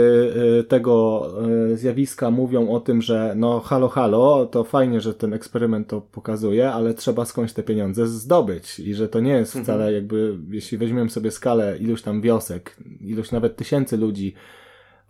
[0.61, 1.27] y, tego
[1.73, 6.01] y, zjawiska mówią o tym, że no halo, halo, to fajnie, że ten eksperyment to
[6.01, 9.95] pokazuje, ale trzeba skądś te pieniądze zdobyć i że to nie jest wcale mhm.
[9.95, 14.35] jakby, jeśli weźmiemy sobie skalę iluś tam wiosek, iluś nawet tysięcy ludzi,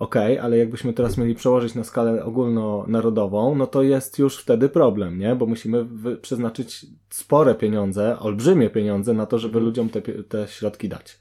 [0.01, 5.19] ok, ale jakbyśmy teraz mieli przełożyć na skalę ogólnonarodową, no to jest już wtedy problem,
[5.19, 5.35] nie?
[5.37, 5.87] Bo musimy
[6.23, 9.65] przeznaczyć spore pieniądze, olbrzymie pieniądze na to, żeby mhm.
[9.65, 11.19] ludziom te, te środki dać.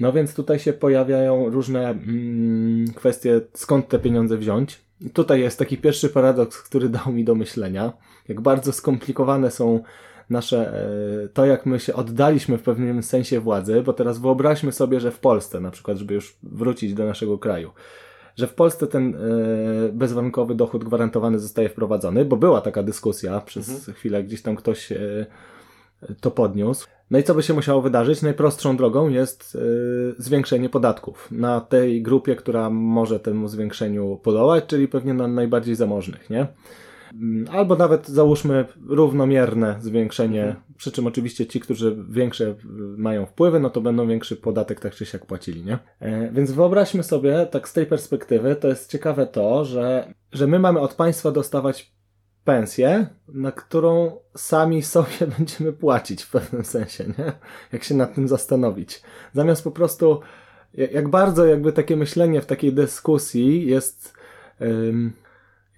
[0.00, 4.80] No więc tutaj się pojawiają różne mm, kwestie, skąd te pieniądze wziąć.
[5.00, 7.92] I tutaj jest taki pierwszy paradoks, który dał mi do myślenia,
[8.28, 9.82] jak bardzo skomplikowane są
[10.32, 10.74] nasze,
[11.24, 15.10] e, to jak my się oddaliśmy w pewnym sensie władzy, bo teraz wyobraźmy sobie, że
[15.10, 17.70] w Polsce, na przykład, żeby już wrócić do naszego kraju,
[18.36, 19.18] że w Polsce ten e,
[19.92, 23.94] bezwarunkowy dochód gwarantowany zostaje wprowadzony, bo była taka dyskusja przez mhm.
[23.94, 25.26] chwilę, gdzieś tam ktoś e,
[26.20, 26.86] to podniósł.
[27.10, 28.22] No i co by się musiało wydarzyć?
[28.22, 29.58] Najprostszą drogą jest
[30.18, 36.30] zwiększenie podatków na tej grupie, która może temu zwiększeniu podołać, czyli pewnie na najbardziej zamożnych,
[36.30, 36.46] nie?
[37.20, 40.64] Mm, albo nawet załóżmy równomierne zwiększenie, mhm.
[40.76, 42.56] przy czym oczywiście ci, którzy większe y,
[42.96, 45.78] mają wpływy, no to będą większy podatek tak czy siak płacili, nie?
[46.00, 50.58] E, więc wyobraźmy sobie, tak z tej perspektywy, to jest ciekawe to, że, że my
[50.58, 51.92] mamy od państwa dostawać
[52.44, 57.32] pensję, na którą sami sobie będziemy płacić w pewnym sensie, nie?
[57.72, 59.02] Jak się nad tym zastanowić.
[59.32, 60.20] Zamiast po prostu,
[60.74, 64.14] jak bardzo jakby takie myślenie w takiej dyskusji jest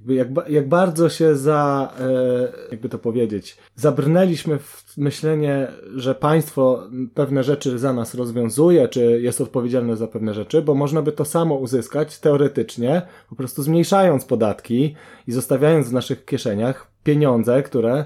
[0.09, 7.45] jak, jak bardzo się za, e, jakby to powiedzieć, zabrnęliśmy w myślenie, że państwo pewne
[7.45, 11.55] rzeczy za nas rozwiązuje, czy jest odpowiedzialne za pewne rzeczy, bo można by to samo
[11.55, 14.95] uzyskać teoretycznie, po prostu zmniejszając podatki
[15.27, 18.05] i zostawiając w naszych kieszeniach pieniądze, które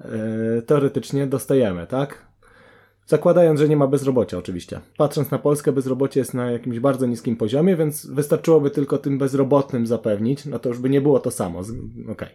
[0.00, 2.33] e, teoretycznie dostajemy, tak?
[3.06, 4.80] Zakładając, że nie ma bezrobocia, oczywiście.
[4.96, 9.86] Patrząc na Polskę, bezrobocie jest na jakimś bardzo niskim poziomie, więc wystarczyłoby tylko tym bezrobotnym
[9.86, 11.58] zapewnić, no to już by nie było to samo.
[11.58, 12.12] Okej.
[12.12, 12.28] Okay.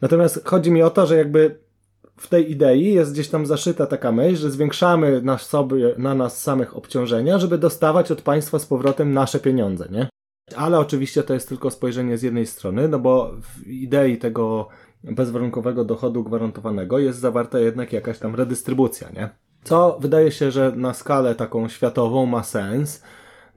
[0.00, 1.58] Natomiast chodzi mi o to, że jakby
[2.16, 6.42] w tej idei jest gdzieś tam zaszyta taka myśl, że zwiększamy na, sobie, na nas
[6.42, 10.08] samych obciążenia, żeby dostawać od państwa z powrotem nasze pieniądze, nie?
[10.56, 14.68] Ale oczywiście to jest tylko spojrzenie z jednej strony, no bo w idei tego
[15.04, 19.30] bezwarunkowego dochodu gwarantowanego jest zawarta jednak jakaś tam redystrybucja, nie?
[19.68, 23.02] Co wydaje się, że na skalę taką światową ma sens,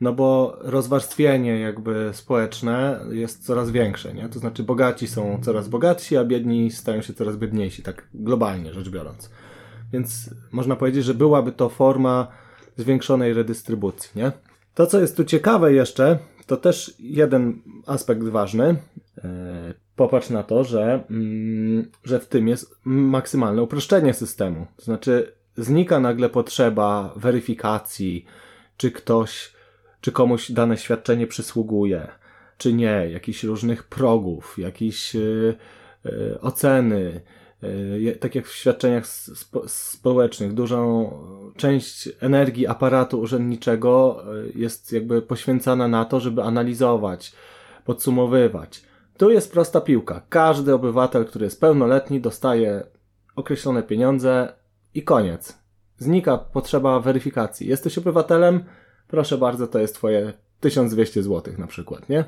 [0.02, 4.30] no bo rozwarstwienie jakby społeczne jest coraz większe, nie?
[4.30, 8.90] To znaczy bogaci są coraz bogatsi, a biedni stają się coraz biedniejsi, tak globalnie rzecz
[8.90, 9.30] biorąc.
[9.94, 12.28] Więc można powiedzieć, że byłaby to forma
[12.78, 14.32] zwiększonej redystrybucji, nie?
[14.74, 18.76] To, co jest tu ciekawe jeszcze, to też jeden aspekt ważny.
[19.18, 24.68] E, popatrz na to, że, mm, że w tym jest maksymalne uproszczenie systemu.
[24.78, 28.26] To znaczy, znika nagle potrzeba weryfikacji,
[28.78, 29.54] czy ktoś,
[30.02, 32.08] czy komuś dane świadczenie przysługuje,
[32.58, 35.58] czy nie, jakichś różnych progów, jakichś yy,
[36.42, 37.22] oceny,
[37.62, 41.12] yy, tak jak w świadczeniach spo, społecznych, dużą
[41.58, 44.24] część energii aparatu urzędniczego
[44.56, 47.34] jest jakby poświęcana na to, żeby analizować,
[47.86, 48.84] podsumowywać.
[49.18, 50.22] Tu jest prosta piłka.
[50.30, 52.84] Każdy obywatel, który jest pełnoletni, dostaje
[53.36, 54.54] określone pieniądze,
[54.96, 55.58] i koniec.
[55.98, 57.68] Znika potrzeba weryfikacji.
[57.68, 58.64] Jesteś obywatelem?
[59.08, 62.24] Proszę bardzo, to jest twoje 1200 zł na przykład, nie?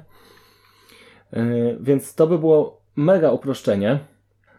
[1.34, 4.00] Yy, więc to by było mega uproszczenie.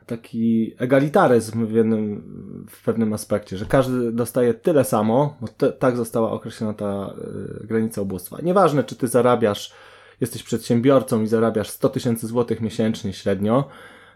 [0.07, 2.23] Taki egalitaryzm w, jednym,
[2.71, 7.15] w pewnym aspekcie, że każdy dostaje tyle samo, bo te, tak została określona ta
[7.61, 8.39] yy, granica ubóstwa.
[8.43, 9.73] Nieważne, czy ty zarabiasz,
[10.21, 13.69] jesteś przedsiębiorcą i zarabiasz 100 tysięcy złotych miesięcznie średnio,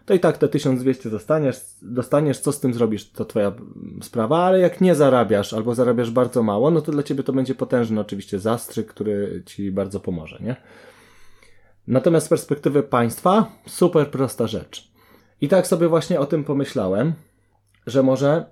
[0.09, 3.51] to i tak te 1200 dostaniesz, dostaniesz, co z tym zrobisz, to twoja
[4.01, 7.55] sprawa, ale jak nie zarabiasz albo zarabiasz bardzo mało, no to dla ciebie to będzie
[7.55, 10.55] potężny oczywiście zastrzyk, który ci bardzo pomoże, nie?
[11.87, 14.91] Natomiast z perspektywy państwa, super prosta rzecz.
[15.41, 17.13] I tak sobie właśnie o tym pomyślałem,
[17.87, 18.45] że może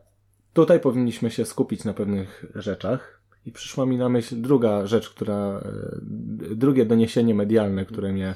[0.53, 3.21] tutaj powinniśmy się skupić na pewnych rzeczach.
[3.45, 8.35] I przyszła mi na myśl druga rzecz, która, e, drugie doniesienie medialne, które mnie.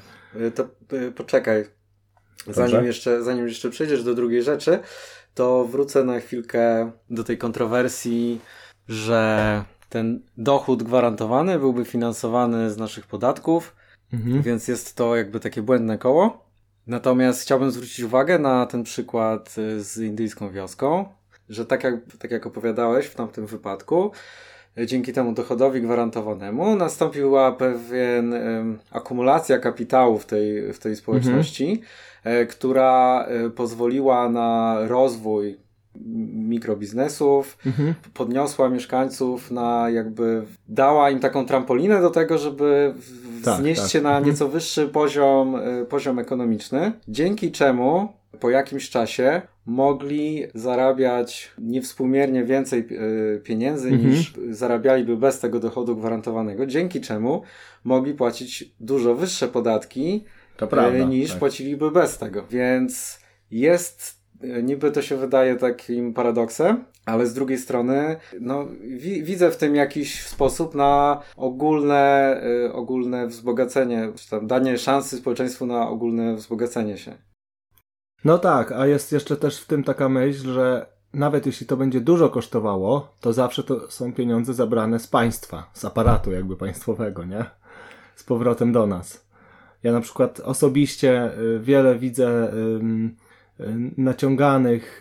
[0.54, 1.10] To e,
[2.46, 4.78] Zanim jeszcze, zanim jeszcze przejdziesz do drugiej rzeczy,
[5.34, 8.40] to wrócę na chwilkę do tej kontrowersji,
[8.88, 13.76] że ten dochód gwarantowany byłby finansowany z naszych podatków,
[14.12, 14.42] mhm.
[14.42, 16.44] więc jest to jakby takie błędne koło.
[16.86, 21.04] Natomiast chciałbym zwrócić uwagę na ten przykład y, z indyjską wioską,
[21.48, 24.12] że tak jak, tak jak opowiadałeś w tamtym wypadku,
[24.86, 31.82] dzięki temu dochodowi gwarantowanemu nastąpiła pewien um, akumulacja kapitału w tej, w tej społeczności,
[32.24, 32.46] mhm.
[32.46, 35.58] która e, pozwoliła na rozwój
[36.34, 37.94] mikrobiznesów, mhm.
[38.14, 42.94] podniosła mieszkańców na jakby, dała im taką trampolinę do tego, żeby
[43.44, 43.90] tak, wznieść tak.
[43.90, 44.26] się na mhm.
[44.26, 52.80] nieco wyższy poziom, e, poziom ekonomiczny, dzięki czemu po jakimś czasie mogli zarabiać niewspółmiernie więcej
[52.80, 54.10] e, pieniędzy mhm.
[54.10, 57.42] niż zarabialiby bez tego dochodu gwarantowanego, dzięki czemu
[57.84, 60.24] mogli płacić dużo wyższe podatki
[60.62, 61.38] e, prawda, niż tak.
[61.38, 62.44] płaciliby bez tego.
[62.50, 69.22] Więc jest e, niby to się wydaje takim paradoksem, ale z drugiej strony, no, wi
[69.22, 75.66] widzę w tym jakiś sposób na ogólne, y, ogólne wzbogacenie, czy tam danie szansy społeczeństwu
[75.66, 77.31] na ogólne wzbogacenie się.
[78.24, 82.00] No tak, a jest jeszcze też w tym taka myśl, że nawet jeśli to będzie
[82.00, 87.44] dużo kosztowało, to zawsze to są pieniądze zabrane z państwa, z aparatu jakby państwowego, nie?
[88.16, 89.26] Z powrotem do nas.
[89.82, 92.80] Ja na przykład osobiście y, wiele widzę y,
[93.96, 95.00] naciąganych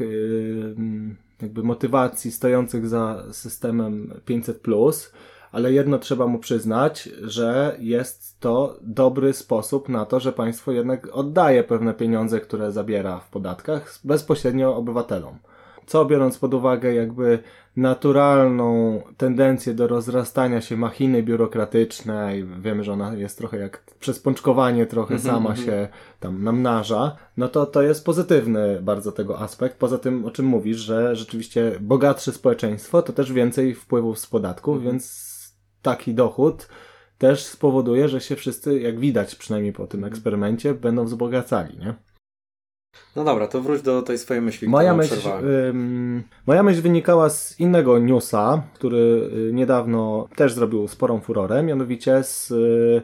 [1.41, 4.61] jakby motywacji stojących za systemem 500,
[5.51, 11.07] ale jedno trzeba mu przyznać, że jest to dobry sposób na to, że państwo jednak
[11.11, 15.37] oddaje pewne pieniądze, które zabiera w podatkach bezpośrednio obywatelom.
[15.85, 17.39] Co biorąc pod uwagę jakby
[17.75, 24.85] naturalną tendencję do rozrastania się machiny biurokratycznej, wiemy, że ona jest trochę jak przez pączkowanie
[24.85, 25.67] trochę mhm, sama mhm.
[25.67, 25.87] się
[26.19, 29.77] tam namnaża, no to to jest pozytywny bardzo tego aspekt.
[29.77, 34.75] Poza tym, o czym mówisz, że rzeczywiście bogatsze społeczeństwo to też więcej wpływów z podatków,
[34.75, 34.91] mhm.
[34.91, 35.30] więc
[35.81, 36.67] taki dochód
[37.17, 41.93] też spowoduje, że się wszyscy, jak widać przynajmniej po tym eksperymencie, będą wzbogacali, nie?
[43.15, 44.69] No dobra, to wróć do tej swojej myśli.
[44.69, 45.15] Moja myśl,
[45.69, 52.23] ym, moja myśl wynikała z innego newsa, który y, niedawno też zrobił sporą furorę, mianowicie
[52.23, 53.01] z y,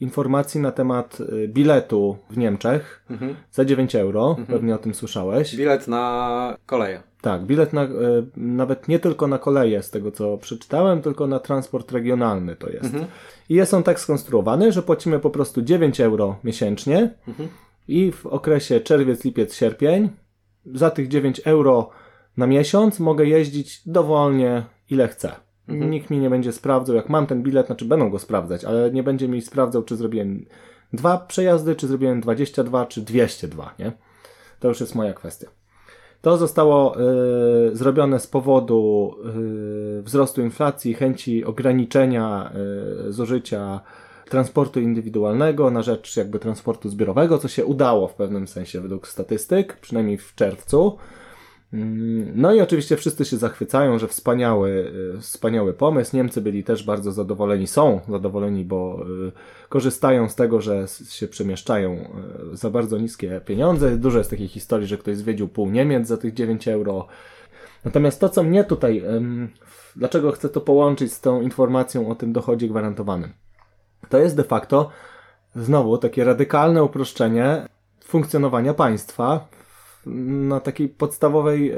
[0.00, 3.36] informacji na temat y, biletu w Niemczech mhm.
[3.52, 4.28] za 9 euro.
[4.30, 4.46] Mhm.
[4.46, 5.56] Pewnie o tym słyszałeś.
[5.56, 7.02] Bilet na koleje.
[7.24, 7.88] Tak, bilet na,
[8.36, 12.84] nawet nie tylko na koleje, z tego co przeczytałem, tylko na transport regionalny to jest.
[12.84, 13.04] Mhm.
[13.48, 17.14] I jest on tak skonstruowany, że płacimy po prostu 9 euro miesięcznie.
[17.28, 17.48] Mhm
[17.88, 20.08] i w okresie czerwiec, lipiec, sierpień
[20.66, 21.90] za tych 9 euro
[22.36, 25.32] na miesiąc mogę jeździć dowolnie ile chcę.
[25.68, 25.90] Mhm.
[25.90, 29.02] Nikt mi nie będzie sprawdzał, jak mam ten bilet, znaczy będą go sprawdzać, ale nie
[29.02, 30.46] będzie mi sprawdzał, czy zrobiłem
[30.92, 33.92] dwa przejazdy, czy zrobiłem 22, czy 202, nie?
[34.60, 35.46] to już jest moja kwestia.
[36.24, 39.14] To zostało y, zrobione z powodu
[39.98, 42.52] y, wzrostu inflacji, chęci ograniczenia
[43.08, 43.80] y, zużycia
[44.30, 49.76] transportu indywidualnego na rzecz jakby transportu zbiorowego, co się udało w pewnym sensie według statystyk,
[49.80, 50.98] przynajmniej w czerwcu.
[51.74, 56.16] Mm, no i oczywiście wszyscy się zachwycają, że wspaniały, y, wspaniały pomysł.
[56.16, 59.32] Niemcy byli też bardzo zadowoleni, są zadowoleni, bo y,
[59.68, 62.08] korzystają z tego, że się przemieszczają
[62.52, 63.96] y, za bardzo niskie pieniądze.
[63.96, 67.06] Dużo jest takich historii, że ktoś zwiedził pół Niemiec za tych 9 euro.
[67.84, 69.04] Natomiast to, co mnie tutaj,
[69.96, 73.32] dlaczego chcę to połączyć z tą informacją o tym dochodzie gwarantowanym,
[74.08, 74.90] to jest de facto
[75.56, 77.68] znowu takie radykalne uproszczenie
[78.04, 79.48] funkcjonowania państwa
[80.06, 81.76] na takiej podstawowej, e,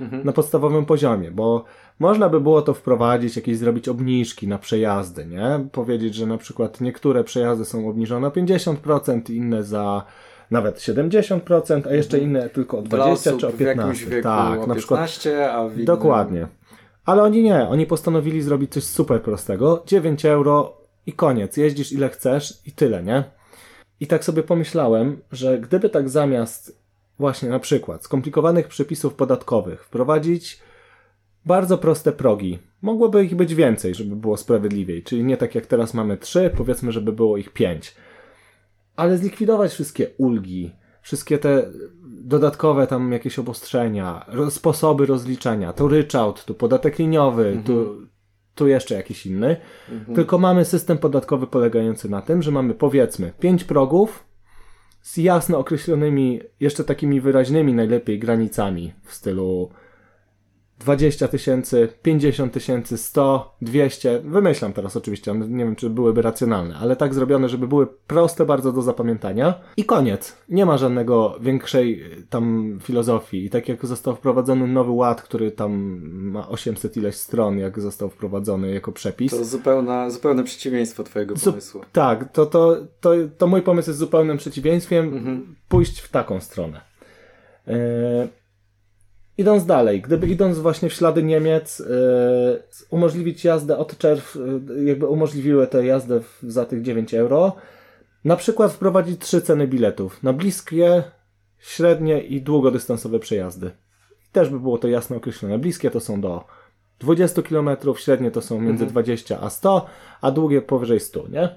[0.00, 0.24] mhm.
[0.24, 1.64] na podstawowym poziomie, bo
[1.98, 5.68] można by było to wprowadzić, jakieś zrobić obniżki na przejazdy, nie?
[5.72, 10.04] Powiedzieć, że na przykład niektóre przejazdy są obniżone o 50%, inne za
[10.50, 12.22] nawet 70%, a jeszcze mhm.
[12.22, 14.06] inne tylko o 20 czy o 15.
[14.06, 15.72] Wieku tak, o na 15, przykład.
[15.72, 16.46] W Dokładnie.
[17.04, 19.82] Ale oni nie, oni postanowili zrobić coś super prostego.
[19.86, 20.76] 9 euro
[21.06, 21.56] i koniec.
[21.56, 23.24] Jeździsz ile chcesz i tyle, nie?
[24.00, 26.85] I tak sobie pomyślałem, że gdyby tak zamiast
[27.18, 30.60] właśnie na przykład skomplikowanych przepisów podatkowych wprowadzić
[31.46, 32.58] bardzo proste progi.
[32.82, 36.92] Mogłoby ich być więcej, żeby było sprawiedliwiej, czyli nie tak jak teraz mamy trzy, powiedzmy,
[36.92, 37.94] żeby było ich pięć.
[38.96, 41.70] Ale zlikwidować wszystkie ulgi, wszystkie te
[42.04, 47.64] dodatkowe tam jakieś obostrzenia, sposoby rozliczenia, tu ryczałt, tu podatek liniowy, mhm.
[47.64, 47.96] tu,
[48.54, 49.56] tu jeszcze jakiś inny.
[49.92, 50.14] Mhm.
[50.16, 54.25] Tylko mamy system podatkowy polegający na tym, że mamy powiedzmy pięć progów,
[55.06, 59.70] z jasno określonymi, jeszcze takimi wyraźnymi najlepiej granicami w stylu
[60.78, 64.20] 20 tysięcy, 50 tysięcy, 100, 200.
[64.24, 68.72] Wymyślam teraz oczywiście, nie wiem czy byłyby racjonalne, ale tak zrobione, żeby były proste bardzo
[68.72, 69.54] do zapamiętania.
[69.76, 70.36] I koniec.
[70.48, 73.44] Nie ma żadnego większej y, tam filozofii.
[73.44, 78.10] I tak jak został wprowadzony nowy ład, który tam ma 800 ileś stron, jak został
[78.10, 79.32] wprowadzony jako przepis.
[79.32, 81.80] To zupełna, zupełne przeciwieństwo twojego pomysłu.
[81.80, 85.04] Zu tak, to, to, to, to mój pomysł jest zupełnym przeciwieństwem.
[85.04, 85.56] Mhm.
[85.68, 86.80] Pójść w taką stronę.
[87.66, 87.74] Yy
[89.38, 91.86] Idąc dalej, gdyby idąc właśnie w ślady Niemiec, yy,
[92.90, 97.56] umożliwić jazdę od czerw, yy, jakby umożliwiły tę jazdę w, za tych 9 euro,
[98.24, 101.02] na przykład wprowadzić trzy ceny biletów na bliskie,
[101.58, 103.70] średnie i długodystansowe przejazdy.
[104.32, 105.58] Też by było to jasno określone.
[105.58, 106.44] Bliskie to są do
[106.98, 108.90] 20 km, średnie to są między mhm.
[108.90, 109.86] 20 a 100,
[110.20, 111.48] a długie powyżej 100, nie?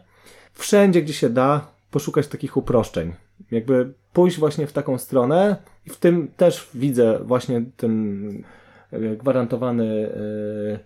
[0.53, 3.13] Wszędzie, gdzie się da, poszukać takich uproszczeń.
[3.51, 5.55] Jakby pójść właśnie w taką stronę
[5.85, 8.43] i w tym też widzę właśnie ten
[8.91, 10.79] e, gwarantowany e,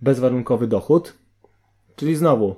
[0.00, 1.14] bezwarunkowy dochód.
[1.96, 2.56] Czyli znowu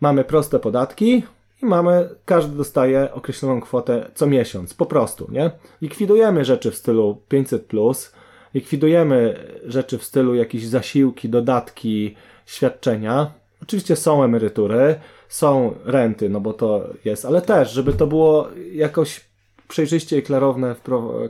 [0.00, 1.22] mamy proste podatki
[1.62, 5.50] i mamy, każdy dostaje określoną kwotę co miesiąc, po prostu, nie?
[5.82, 8.12] Likwidujemy rzeczy w stylu 500, plus,
[8.54, 13.32] likwidujemy rzeczy w stylu jakieś zasiłki, dodatki, świadczenia.
[13.62, 14.94] Oczywiście są emerytury,
[15.28, 19.29] są renty, no bo to jest, ale też, żeby to było jakoś
[19.70, 20.74] przejrzyście i klarowne,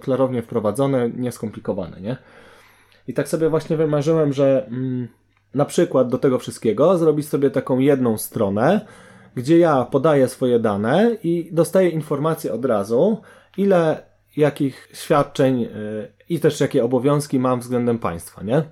[0.00, 2.16] klarownie wprowadzone, nieskomplikowane, nie?
[3.08, 5.08] I tak sobie właśnie wymarzyłem, że mm,
[5.54, 8.86] na przykład do tego wszystkiego zrobić sobie taką jedną stronę,
[9.34, 13.20] gdzie ja podaję swoje dane i dostaję informacje od razu,
[13.56, 14.02] ile
[14.36, 15.68] jakich świadczeń yy,
[16.28, 18.62] i też jakie obowiązki mam względem państwa, nie?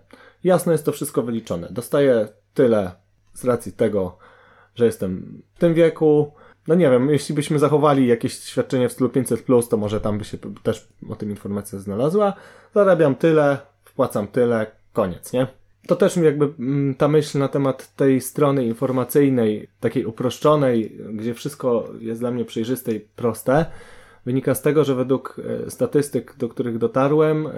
[0.45, 1.69] Jasno jest to wszystko wyliczone.
[1.71, 2.91] Dostaję tyle
[3.33, 4.19] z racji tego,
[4.75, 6.33] że jestem w tym wieku.
[6.69, 10.25] No nie wiem, jeśli byśmy zachowali jakieś świadczenie w stylu 500, to może tam by
[10.25, 12.33] się też o tym informacja znalazła.
[12.75, 15.47] Zarabiam tyle, wpłacam tyle, koniec, nie?
[15.87, 21.89] To też jakby mm, ta myśl na temat tej strony informacyjnej, takiej uproszczonej, gdzie wszystko
[22.01, 23.66] jest dla mnie przejrzyste i proste,
[24.27, 27.51] wynika z tego, że według e, statystyk, do których dotarłem, e,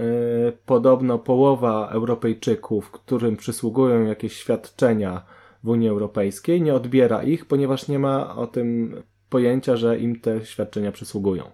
[0.67, 5.23] podobno połowa Europejczyków, którym przysługują jakieś świadczenia
[5.65, 8.97] w Unii Europejskiej, nie odbiera ich, ponieważ nie ma o tym
[9.31, 11.45] pojęcia, że im te świadczenia przysługują.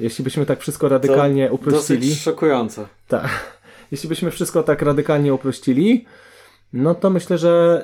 [0.00, 2.08] Jeśli byśmy tak wszystko radykalnie to uprościli.
[2.08, 2.86] Dosyć szokujące.
[3.08, 3.56] Tak.
[3.92, 6.04] Jeśli byśmy wszystko tak radykalnie uprościli,
[6.72, 7.82] no to myślę, że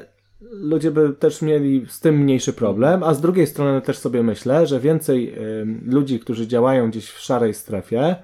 [0.51, 4.66] ludzie by też mieli z tym mniejszy problem, a z drugiej strony też sobie myślę,
[4.66, 8.16] że więcej y, ludzi, którzy działają gdzieś w szarej strefie,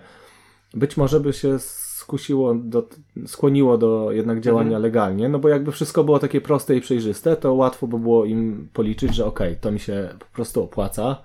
[0.74, 1.58] być może by się
[2.08, 2.88] skusiło, do,
[3.26, 4.82] skłoniło do jednak działania mhm.
[4.82, 8.68] legalnie, no bo jakby wszystko było takie proste i przejrzyste, to łatwo by było im
[8.72, 11.22] policzyć, że okej, okay, to mi się po prostu opłaca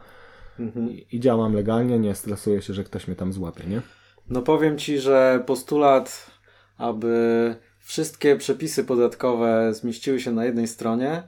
[0.60, 0.92] mhm.
[0.92, 3.82] i, i działam legalnie, nie stresuję się, że ktoś mnie tam złapie, nie?
[4.30, 6.32] No powiem Ci, że postulat,
[6.78, 11.24] aby wszystkie przepisy podatkowe zmieściły się na jednej stronie,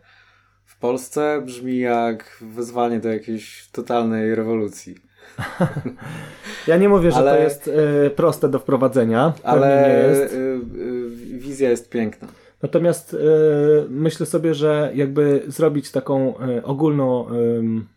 [0.66, 4.96] w Polsce brzmi jak wezwanie do jakiejś totalnej rewolucji.
[6.68, 7.38] ja nie mówię, że ale...
[7.38, 9.34] to jest y, proste do wprowadzenia.
[9.44, 10.34] Ale jest.
[10.34, 11.10] Y, y,
[11.40, 12.28] wizja jest piękna.
[12.62, 13.16] Natomiast
[13.90, 16.34] myślę sobie, że jakby zrobić taką
[16.64, 17.26] ogólną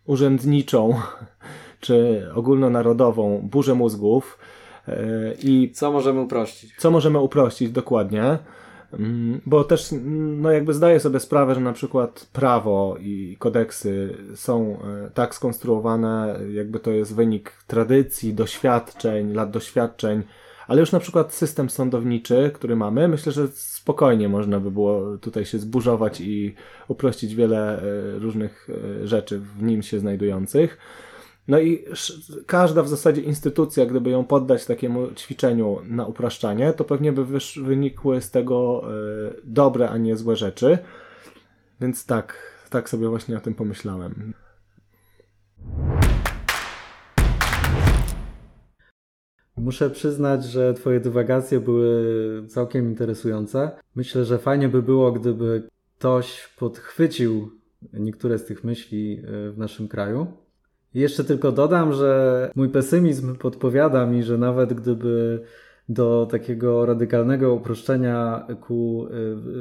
[0.06, 0.94] urzędniczą
[1.80, 4.38] czy ogólnonarodową burzę mózgów
[5.42, 6.74] i co możemy uprościć?
[6.78, 8.38] Co możemy uprościć dokładnie?
[8.92, 14.78] Mm, bo też, no jakby zdaję sobie sprawę, że na przykład prawo i kodeksy są
[14.82, 20.22] e, tak skonstruowane, jakby to jest wynik tradycji, doświadczeń, lat doświadczeń,
[20.68, 25.44] ale już na przykład system sądowniczy, który mamy, myślę, że spokojnie można by było tutaj
[25.44, 26.54] się zburzować i
[26.88, 28.68] uprościć wiele e, różnych
[29.02, 30.78] e, rzeczy w nim się znajdujących.
[31.48, 31.84] No i
[32.46, 37.24] każda w zasadzie instytucja, gdyby ją poddać takiemu ćwiczeniu na upraszczanie, to pewnie by
[37.62, 38.84] wynikły z tego
[39.28, 40.78] y, dobre, a nie złe rzeczy.
[41.80, 44.32] Więc tak, tak sobie właśnie o tym pomyślałem.
[49.56, 52.02] Muszę przyznać, że Twoje dywagacje były
[52.48, 53.70] całkiem interesujące.
[53.94, 55.68] Myślę, że fajnie by było, gdyby
[55.98, 57.50] ktoś podchwycił
[57.92, 60.26] niektóre z tych myśli e, w naszym kraju.
[60.94, 65.42] Jeszcze tylko dodam, że mój pesymizm podpowiada mi, że nawet gdyby
[65.88, 69.06] do takiego radykalnego uproszczenia ku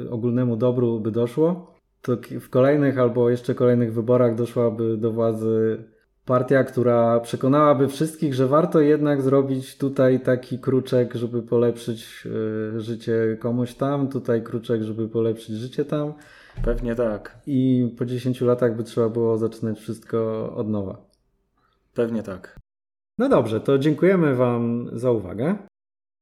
[0.06, 5.84] y, ogólnemu dobru by doszło, to w kolejnych albo jeszcze kolejnych wyborach doszłaby do władzy
[6.24, 12.26] partia, która przekonałaby wszystkich, że warto jednak zrobić tutaj taki kruczek, żeby polepszyć
[12.76, 16.12] y, życie komuś tam, tutaj kruczek, żeby polepszyć życie tam.
[16.64, 17.38] Pewnie tak.
[17.46, 21.07] I po 10 latach by trzeba było zaczynać wszystko od nowa.
[21.98, 22.58] Pewnie tak.
[23.18, 25.56] No dobrze, to dziękujemy Wam za uwagę.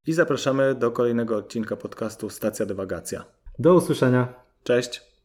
[0.06, 3.24] I zapraszamy do kolejnego odcinka podcastu Stacja Dywagacja.
[3.58, 4.34] Do usłyszenia.
[4.62, 5.15] Cześć.